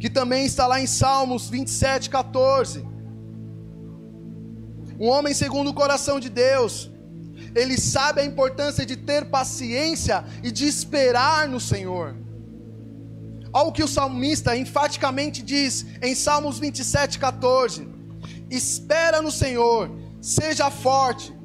Que 0.00 0.10
também 0.10 0.44
está 0.44 0.66
lá 0.66 0.80
em 0.80 0.88
Salmos 0.88 1.48
27, 1.48 2.10
14. 2.10 2.84
Um 4.98 5.08
homem 5.08 5.32
segundo 5.34 5.70
o 5.70 5.74
coração 5.74 6.18
de 6.18 6.28
Deus, 6.28 6.90
ele 7.54 7.78
sabe 7.78 8.20
a 8.22 8.24
importância 8.24 8.84
de 8.84 8.96
ter 8.96 9.26
paciência 9.26 10.24
e 10.42 10.50
de 10.50 10.66
esperar 10.66 11.46
no 11.48 11.60
Senhor. 11.60 12.16
Olha 13.52 13.68
o 13.68 13.72
que 13.72 13.84
o 13.84 13.88
salmista 13.88 14.56
enfaticamente 14.56 15.42
diz 15.42 15.86
em 16.02 16.14
Salmos 16.14 16.58
27, 16.58 17.18
14: 17.18 17.88
Espera 18.50 19.22
no 19.22 19.30
Senhor, 19.30 19.90
seja 20.20 20.70
forte, 20.70 21.35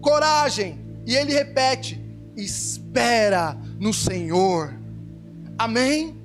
coragem, 0.00 1.02
e 1.06 1.14
ele 1.14 1.32
repete: 1.32 2.00
espera 2.36 3.56
no 3.78 3.92
Senhor. 3.92 4.74
Amém? 5.58 6.20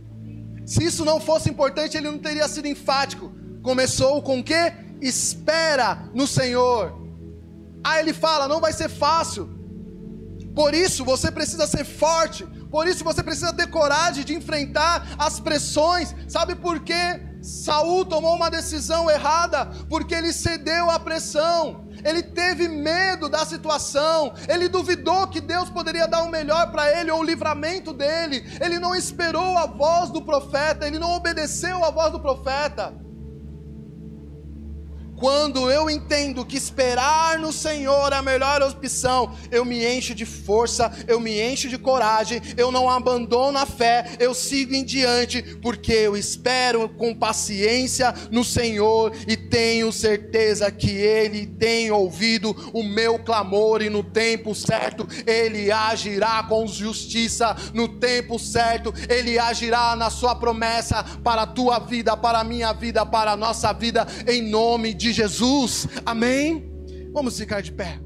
Se 0.66 0.84
isso 0.84 1.06
não 1.06 1.20
fosse 1.20 1.50
importante, 1.50 1.96
ele 1.96 2.10
não 2.10 2.18
teria 2.18 2.48
sido 2.48 2.68
enfático. 2.68 3.32
Começou 3.62 4.22
com 4.22 4.40
o 4.40 4.44
que? 4.44 4.74
Espera 5.02 6.10
no 6.14 6.26
Senhor. 6.26 7.00
Aí 7.84 8.00
ele 8.00 8.14
fala: 8.14 8.48
não 8.48 8.60
vai 8.60 8.74
ser 8.74 8.90
fácil. 8.90 9.50
Por 10.56 10.74
isso 10.74 11.04
você 11.04 11.30
precisa 11.32 11.68
ser 11.68 11.84
forte. 11.84 12.46
Por 12.72 12.88
isso 12.88 13.04
você 13.04 13.22
precisa 13.22 13.54
ter 13.54 13.68
coragem 13.68 14.26
de 14.26 14.34
enfrentar 14.34 15.16
as 15.18 15.40
pressões. 15.40 16.16
Sabe 16.28 16.56
por 16.56 16.80
quê? 16.80 17.22
Saul 17.42 18.06
tomou 18.06 18.36
uma 18.36 18.50
decisão 18.50 19.10
errada 19.10 19.68
porque 19.88 20.16
ele 20.16 20.34
cedeu 20.34 20.90
à 20.90 21.00
pressão. 21.00 21.85
Ele 22.06 22.22
teve 22.22 22.68
medo 22.68 23.28
da 23.28 23.44
situação, 23.46 24.34
ele 24.48 24.70
duvidou 24.70 25.28
que 25.28 25.42
Deus 25.42 25.70
poderia 25.70 26.08
dar 26.08 26.22
o 26.22 26.30
melhor 26.30 26.72
para 26.72 26.98
ele 27.00 27.10
ou 27.10 27.20
o 27.20 27.24
livramento 27.24 27.92
dele. 27.92 28.46
Ele 28.62 28.78
não 28.78 28.96
esperou 28.96 29.58
a 29.58 29.66
voz 29.66 30.12
do 30.12 30.22
profeta, 30.22 30.86
ele 30.86 31.00
não 31.00 31.16
obedeceu 31.16 31.84
à 31.84 31.90
voz 31.90 32.12
do 32.12 32.20
profeta. 32.20 33.05
Quando 35.18 35.72
eu 35.72 35.90
entendo 35.90 36.46
que 36.46 36.58
esperar 36.58 37.40
no 37.40 37.54
Senhor 37.54 38.12
é 38.12 38.18
a 38.18 38.22
melhor 38.22 38.62
opção, 38.62 39.34
eu 39.50 39.64
me 39.64 39.86
encho 39.86 40.14
de 40.14 40.26
força, 40.26 40.92
eu 41.08 41.20
me 41.20 41.40
encho 41.40 41.70
de 41.70 41.78
coragem, 41.78 42.42
eu 42.58 42.70
não 42.70 42.90
abandono 42.90 43.58
a 43.58 43.66
fé, 43.66 44.18
eu 44.20 44.34
sigo 44.34 44.76
em 44.76 44.84
diante, 44.84 45.42
porque 45.62 45.94
eu 45.94 46.18
espero 46.18 46.90
com 46.90 47.16
paciência 47.16 48.14
no 48.30 48.44
Senhor 48.44 49.14
e 49.26 49.38
tenho 49.38 49.92
certeza 49.92 50.70
que 50.70 50.92
Ele 50.92 51.46
tem 51.46 51.92
ouvido 51.92 52.56
o 52.74 52.84
meu 52.84 53.18
clamor 53.20 53.82
e 53.82 53.90
no 53.90 54.04
tempo 54.04 54.54
certo 54.54 55.08
Ele 55.26 55.72
agirá 55.72 56.44
com 56.44 56.68
justiça, 56.68 57.56
no 57.74 57.88
tempo 57.88 58.38
certo 58.38 58.94
Ele 59.08 59.40
agirá 59.40 59.96
na 59.96 60.10
Sua 60.10 60.36
promessa 60.36 61.04
para 61.24 61.44
a 61.44 61.48
tua 61.48 61.80
vida, 61.80 62.18
para 62.18 62.40
a 62.40 62.44
minha 62.44 62.74
vida, 62.74 63.06
para 63.06 63.32
a 63.32 63.38
nossa 63.38 63.72
vida, 63.72 64.06
em 64.28 64.42
nome 64.42 64.94
de 64.94 65.05
de 65.06 65.14
Jesus. 65.14 65.88
Amém? 66.04 66.68
Vamos 67.14 67.38
ficar 67.38 67.62
de 67.62 67.72
pé. 67.72 68.00